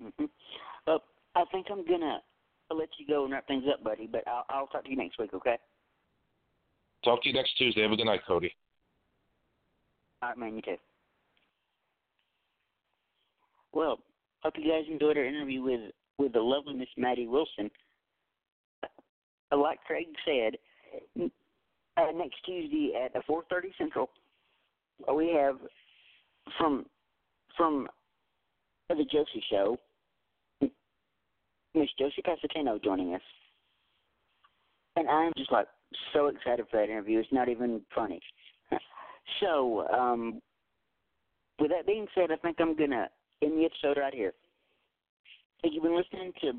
hmm 0.00 0.24
Uh, 0.86 0.98
I 1.34 1.44
think 1.52 1.66
I'm 1.70 1.86
gonna 1.86 2.20
let 2.70 2.88
you 2.98 3.06
go 3.06 3.24
and 3.24 3.32
wrap 3.32 3.46
things 3.46 3.64
up, 3.72 3.82
buddy. 3.84 4.08
But 4.10 4.26
I'll, 4.26 4.44
I'll 4.48 4.66
talk 4.66 4.84
to 4.84 4.90
you 4.90 4.96
next 4.96 5.18
week. 5.18 5.34
Okay. 5.34 5.56
Talk 7.04 7.22
to 7.22 7.28
you 7.28 7.34
next 7.34 7.56
Tuesday. 7.58 7.82
Have 7.82 7.92
a 7.92 7.96
good 7.96 8.06
night, 8.06 8.22
Cody. 8.26 8.54
All 10.22 10.30
right, 10.30 10.38
man. 10.38 10.56
You 10.56 10.62
too. 10.62 10.76
Well, 13.72 13.98
hope 14.42 14.54
you 14.56 14.70
guys 14.70 14.84
enjoyed 14.90 15.18
our 15.18 15.24
interview 15.24 15.62
with 15.62 15.92
with 16.18 16.32
the 16.32 16.40
lovely 16.40 16.74
Miss 16.74 16.88
Maddie 16.96 17.26
Wilson. 17.26 17.70
Like 19.52 19.78
Craig 19.84 20.06
said, 20.24 20.56
uh, 21.96 22.10
next 22.14 22.36
Tuesday 22.44 22.92
at 22.94 23.14
4:30 23.26 23.76
Central, 23.78 24.10
uh, 25.08 25.14
we 25.14 25.28
have 25.28 25.58
from 26.58 26.86
from 27.56 27.88
the 28.88 29.04
Josie 29.04 29.44
Show, 29.50 29.78
Miss 30.60 31.88
Josie 31.98 32.22
Passantino 32.22 32.82
joining 32.82 33.14
us, 33.14 33.22
and 34.96 35.08
I'm 35.08 35.32
just 35.36 35.52
like 35.52 35.66
so 36.12 36.26
excited 36.26 36.66
for 36.70 36.78
that 36.78 36.90
interview. 36.90 37.18
It's 37.18 37.32
not 37.32 37.48
even 37.48 37.80
funny. 37.94 38.20
so, 39.40 39.86
um, 39.88 40.40
with 41.58 41.70
that 41.70 41.86
being 41.86 42.06
said, 42.14 42.30
I 42.30 42.36
think 42.36 42.56
I'm 42.60 42.76
gonna 42.76 43.08
end 43.42 43.58
the 43.58 43.64
episode 43.64 44.00
right 44.00 44.14
here. 44.14 44.32
Thank 45.62 45.74
You've 45.74 45.84
been 45.84 45.96
listening 45.96 46.32
to 46.42 46.52